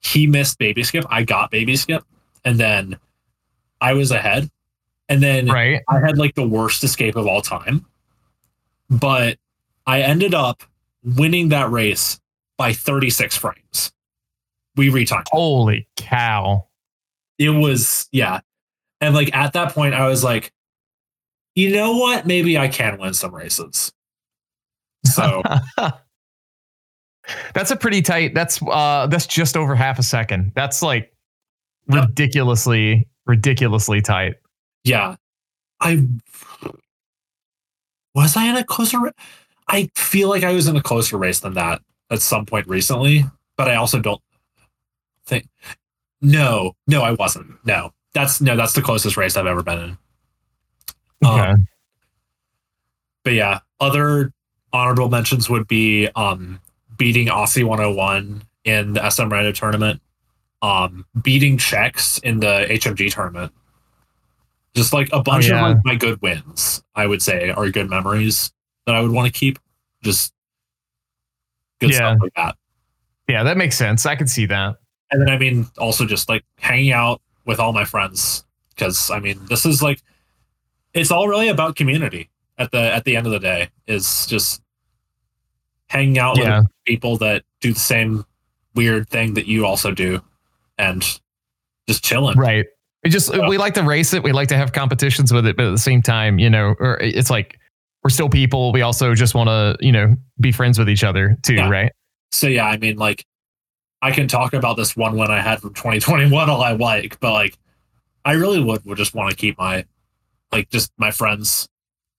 [0.00, 1.04] he missed baby skip.
[1.10, 2.02] I got baby skip,
[2.44, 2.98] and then
[3.80, 4.50] I was ahead.
[5.08, 5.82] And then Right.
[5.88, 7.84] I had like the worst escape of all time.
[8.88, 9.38] But
[9.86, 10.62] I ended up
[11.04, 12.18] winning that race
[12.56, 13.92] by 36 frames.
[14.76, 15.26] We retimed.
[15.30, 16.66] Holy cow.
[17.38, 18.40] It was, yeah.
[19.00, 20.52] And like at that point, I was like,
[21.54, 22.26] you know what?
[22.26, 23.92] Maybe I can win some races.
[25.14, 25.42] So
[27.54, 28.34] that's a pretty tight.
[28.34, 30.52] That's uh that's just over half a second.
[30.54, 31.12] That's like
[31.88, 34.34] ridiculously ridiculously tight.
[34.84, 35.16] yeah.
[35.80, 36.06] I
[38.14, 39.10] was I in a closer ra-
[39.68, 43.24] I feel like I was in a closer race than that at some point recently,
[43.56, 44.22] but I also don't
[45.26, 45.46] think
[46.22, 47.52] no, no, I wasn't.
[47.66, 47.92] No.
[48.14, 49.98] That's no, that's the closest race I've ever been in.
[51.24, 51.54] Um, Okay.
[53.22, 54.32] but yeah, other
[54.76, 56.60] honorable mentions would be um,
[56.96, 60.02] beating Aussie 101 in the SM Random tournament,
[60.62, 63.52] um, beating Chex in the HMG tournament.
[64.74, 65.56] Just like a bunch yeah.
[65.66, 68.52] of like, my good wins, I would say, are good memories
[68.84, 69.58] that I would want to keep.
[70.02, 70.34] Just
[71.80, 71.96] good Yeah.
[71.96, 72.56] stuff like that.
[73.28, 74.04] yeah, that makes sense.
[74.06, 74.76] I can see that.
[75.10, 79.20] And then I mean, also just like hanging out with all my friends because I
[79.20, 80.02] mean, this is like
[80.94, 82.28] it's all really about community
[82.58, 83.68] at the at the end of the day.
[83.86, 84.62] Is just
[85.88, 86.60] hanging out Yeah.
[86.60, 88.24] with people that do the same
[88.74, 90.22] weird thing that you also do,
[90.78, 91.02] and
[91.88, 92.36] just chilling.
[92.36, 92.66] Right.
[93.04, 93.48] We just Yeah.
[93.48, 94.22] we like to race it.
[94.22, 96.98] We like to have competitions with it, but at the same time, you know, or
[97.00, 97.58] it's like
[98.02, 98.72] we're still people.
[98.72, 101.68] We also just want to, you know, be friends with each other too, Yeah.
[101.68, 101.92] right?
[102.32, 103.24] So yeah, I mean, like
[104.02, 107.32] I can talk about this one win I had from 2021 all I like, but
[107.32, 107.56] like
[108.24, 109.84] I really would would just want to keep my
[110.52, 111.68] like just my friends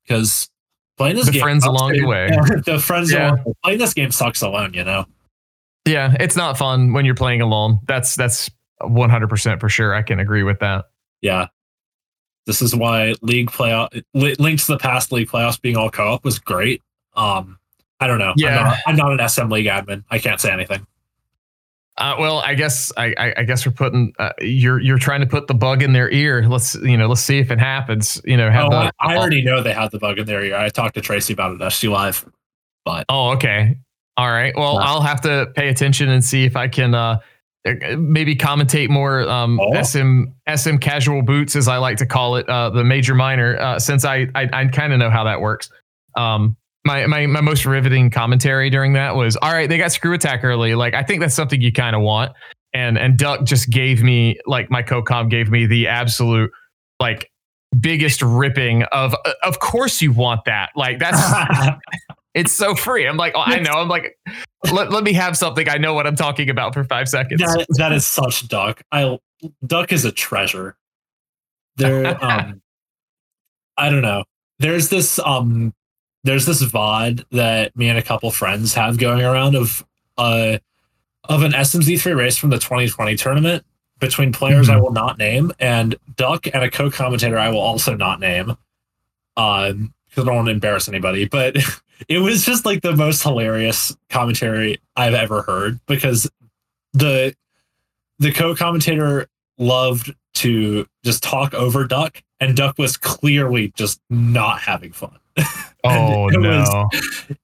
[0.06, 0.50] because
[0.98, 2.30] playing this The game friends along the way.
[2.66, 3.32] The friends Yeah.
[3.32, 5.06] along playing this game sucks alone, you know.
[5.86, 7.80] Yeah, it's not fun when you're playing alone.
[7.88, 8.50] That's that's
[8.82, 9.94] 100% for sure.
[9.96, 10.86] I can agree with that.
[11.22, 11.48] Yeah.
[12.46, 16.40] This is why league playoff links to the past league playoffs being all co-op was
[16.40, 16.82] great.
[17.16, 17.58] Um
[18.00, 18.34] I don't know.
[18.38, 18.60] Yeah.
[18.60, 20.04] I'm not, I'm not an SM league admin.
[20.12, 20.86] I can't say anything.
[21.98, 25.26] Uh, well, I guess I, I, I guess we're putting uh, you're you're trying to
[25.26, 26.48] put the bug in their ear.
[26.48, 28.22] Let's you know let's see if it happens.
[28.24, 30.44] You know, have Oh, the I, I already know they have the bug in their
[30.44, 30.56] ear.
[30.56, 32.24] I talked to Tracy about it at SG Live.
[32.86, 33.78] But Oh, okay.
[34.16, 34.54] All right.
[34.56, 34.86] Well, Yeah.
[34.86, 37.20] I'll have to pay attention and see if I can uh,
[37.98, 39.82] maybe commentate more um, Oh.
[39.82, 40.26] SM
[40.56, 44.06] SM casual boots, as I like to call it, uh, the major minor, uh, since
[44.06, 45.70] I I, I kind of know how that works.
[46.16, 46.56] Um,
[46.88, 49.70] my, my my most riveting commentary during that was all right.
[49.70, 50.74] They got screw attack early.
[50.74, 52.32] Like I think that's something you kind of want.
[52.74, 56.50] and and Duck just gave me like my co-com gave me the absolute
[57.00, 57.30] like
[57.80, 60.70] biggest ripping of of course you want that.
[60.76, 61.20] Like that's
[62.34, 63.06] it's so free.
[63.06, 63.74] I'm like oh, i know.
[63.74, 64.18] I'm like
[64.72, 65.70] let, let me have something.
[65.70, 67.42] I know what i'm talking about for five seconds.
[67.42, 68.82] That, that is such duck.
[68.92, 69.20] I
[69.66, 70.78] duck is a treasure.
[71.76, 72.62] There um
[73.78, 74.24] i don't know.
[74.60, 75.74] There's this um
[76.28, 79.86] there's this VOD that me and a couple friends have going around of
[80.18, 80.58] uh
[81.26, 83.66] of an SMZ3 race from the 2020 tournament
[84.00, 84.78] between players mm-hmm.
[84.78, 88.56] I will not name and Duck and a co-commentator I will also not name.
[89.36, 91.58] Um, because I don't want to embarrass anybody, but
[92.08, 96.30] it was just like the most hilarious commentary I've ever heard because
[96.94, 97.36] the
[98.20, 99.28] the co-commentator
[99.60, 105.18] loved to just talk over Duck, and Duck was clearly just not having fun.
[105.84, 106.88] oh no!
[106.90, 107.38] Was,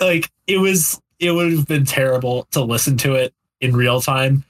[0.00, 4.44] like it was, it would have been terrible to listen to it in real time.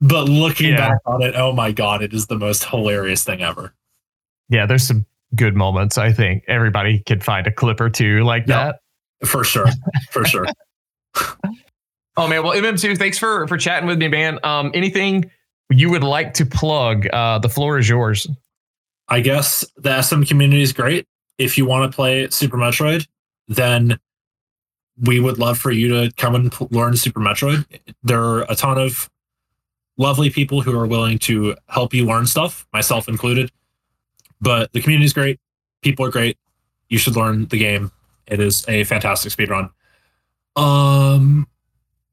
[0.00, 0.90] But looking yeah.
[0.90, 3.72] back on it, oh my god, it is the most hilarious thing ever.
[4.48, 5.98] Yeah, there's some good moments.
[5.98, 8.80] I think everybody could find a clip or two like that.
[9.24, 9.66] For sure.
[10.10, 10.46] For sure.
[12.16, 14.38] oh man, well MM2, thanks for for chatting with me, man.
[14.44, 15.30] Um anything
[15.70, 17.06] you would like to plug?
[17.06, 18.26] Uh the floor is yours.
[19.08, 21.06] I guess the SM community is great.
[21.38, 23.06] If you want to play Super Metroid,
[23.48, 23.98] then
[25.00, 27.64] we would love for you to come and learn Super Metroid.
[28.02, 29.10] There are a ton of
[29.96, 33.50] lovely people who are willing to help you learn stuff, myself included.
[34.40, 35.40] But the community is great.
[35.82, 36.38] People are great.
[36.88, 37.90] You should learn the game.
[38.26, 39.70] It is a fantastic speed run.
[40.56, 41.46] Um,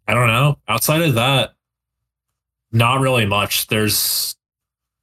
[0.07, 0.57] I don't know.
[0.67, 1.53] Outside of that,
[2.71, 3.67] not really much.
[3.67, 4.35] There's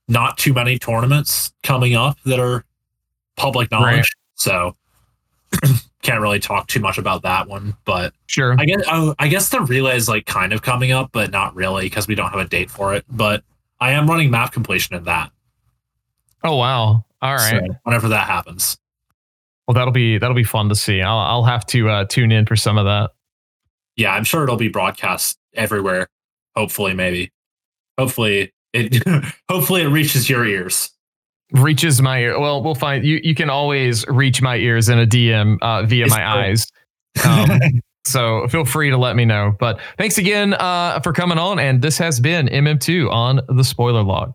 [0.08, 2.64] not too many tournaments coming up that are
[3.38, 3.96] public knowledge.
[3.96, 4.06] Right.
[4.34, 4.76] So
[6.02, 8.56] can't really talk too much about that one, but sure.
[8.58, 11.54] I guess oh, I guess the relay is like kind of coming up, but not
[11.54, 13.04] really because we don't have a date for it.
[13.08, 13.42] But
[13.80, 15.30] I am running map completion in that.
[16.44, 17.04] Oh wow!
[17.22, 17.64] All right.
[17.66, 18.78] So whenever that happens.
[19.66, 21.02] Well, that'll be that'll be fun to see.
[21.02, 23.10] I'll I'll have to uh, tune in for some of that.
[23.96, 26.08] Yeah, I'm sure it'll be broadcast everywhere.
[26.56, 27.32] Hopefully, maybe.
[27.98, 29.02] Hopefully it
[29.48, 30.90] hopefully it reaches your ears
[31.52, 32.38] reaches my ear.
[32.38, 33.20] Well, we'll find you.
[33.22, 36.26] You can always reach my ears in a DM uh, via it's my cool.
[36.26, 36.66] eyes.
[37.26, 37.48] Um,
[38.06, 39.56] so feel free to let me know.
[39.58, 41.58] But thanks again uh, for coming on.
[41.58, 44.34] And this has been MM2 on the spoiler log.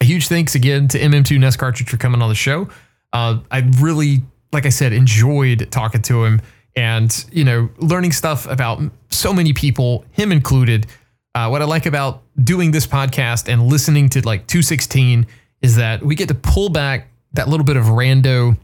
[0.00, 2.68] A huge thanks again to MM2 NES Cartridge for coming on the show.
[3.12, 4.22] Uh, I really,
[4.52, 6.40] like I said, enjoyed talking to him
[6.76, 8.80] and you know learning stuff about
[9.10, 10.86] so many people, him included.
[11.34, 15.26] Uh, what I like about doing this podcast and listening to like 216
[15.62, 18.56] is that we get to pull back that little bit of rando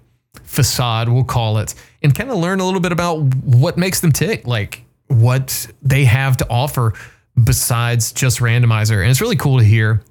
[0.42, 4.12] facade, we'll call it, and kind of learn a little bit about what makes them
[4.12, 6.94] tick, like what they have to offer
[7.42, 9.00] besides just randomizer.
[9.00, 10.02] And it's really cool to hear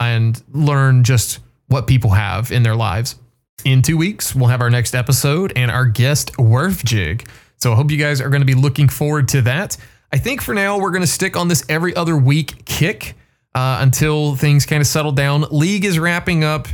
[0.00, 3.16] and learn just what people have in their lives.
[3.64, 7.28] In two weeks, we'll have our next episode and our guest, Werf Jig.
[7.58, 9.76] So I hope you guys are going to be looking forward to that.
[10.12, 13.14] I think for now, we're going to stick on this every other week kick
[13.54, 15.42] uh, until things kind of settle down.
[15.50, 16.68] League is wrapping up.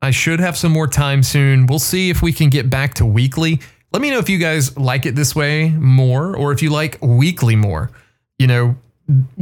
[0.00, 1.66] I should have some more time soon.
[1.66, 3.60] We'll see if we can get back to weekly.
[3.92, 6.98] Let me know if you guys like it this way more or if you like
[7.02, 7.90] weekly more.
[8.38, 8.76] You know,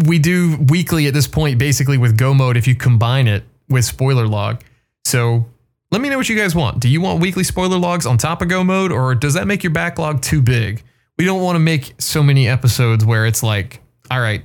[0.06, 3.84] we do weekly at this point basically with Go mode if you combine it with
[3.84, 4.62] spoiler log.
[5.04, 5.46] So
[5.90, 6.80] let me know what you guys want.
[6.80, 9.62] Do you want weekly spoiler logs on top of Go mode or does that make
[9.62, 10.82] your backlog too big?
[11.18, 13.80] We don't want to make so many episodes where it's like,
[14.10, 14.42] all right,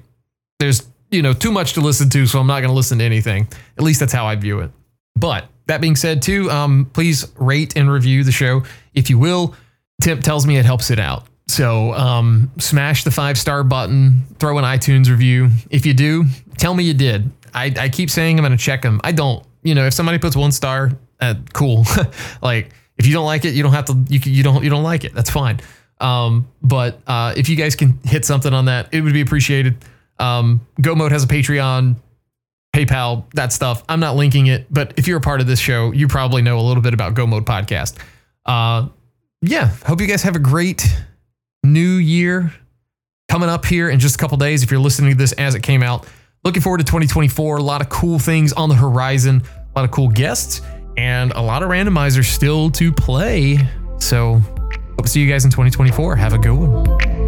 [0.60, 3.03] there's, you know, too much to listen to, so I'm not going to listen to
[3.03, 3.48] anything.
[3.77, 4.72] At least that's how I view it.
[5.15, 9.56] But that being said, too, um, please rate and review the show if you will.
[10.02, 11.27] Tip tells me it helps it out.
[11.48, 15.49] So um, smash the five star button, throw an iTunes review.
[15.69, 16.26] If you do,
[16.57, 17.30] tell me you did.
[17.53, 19.02] I, I keep saying I'm going to check them.
[19.03, 19.45] I don't.
[19.64, 21.85] You know, if somebody puts one star, uh, cool.
[22.41, 24.06] like if you don't like it, you don't have to.
[24.07, 25.14] You you don't you don't like it.
[25.14, 25.60] That's fine.
[26.02, 29.78] Um, but uh, if you guys can hit something on that, it would be appreciated.
[30.19, 31.95] Um, Go Mode has a Patreon,
[32.76, 33.84] PayPal, that stuff.
[33.88, 36.60] I'm not linking it, but if you're a part of this show, you probably know
[36.60, 37.98] a little bit about Go Mode Podcast.
[38.45, 38.88] Uh,
[39.41, 40.86] yeah, hope you guys have a great
[41.64, 42.53] new year
[43.30, 44.64] coming up here in just a couple days.
[44.64, 46.07] If you're listening to this as it came out,
[46.44, 47.57] looking forward to 2024.
[47.57, 49.41] A lot of cool things on the horizon,
[49.76, 50.61] a lot of cool guests,
[50.98, 53.57] and a lot of randomizers still to play.
[53.99, 54.41] So
[55.02, 56.15] Hope to see you guys in 2024.
[56.15, 57.20] Have a good one.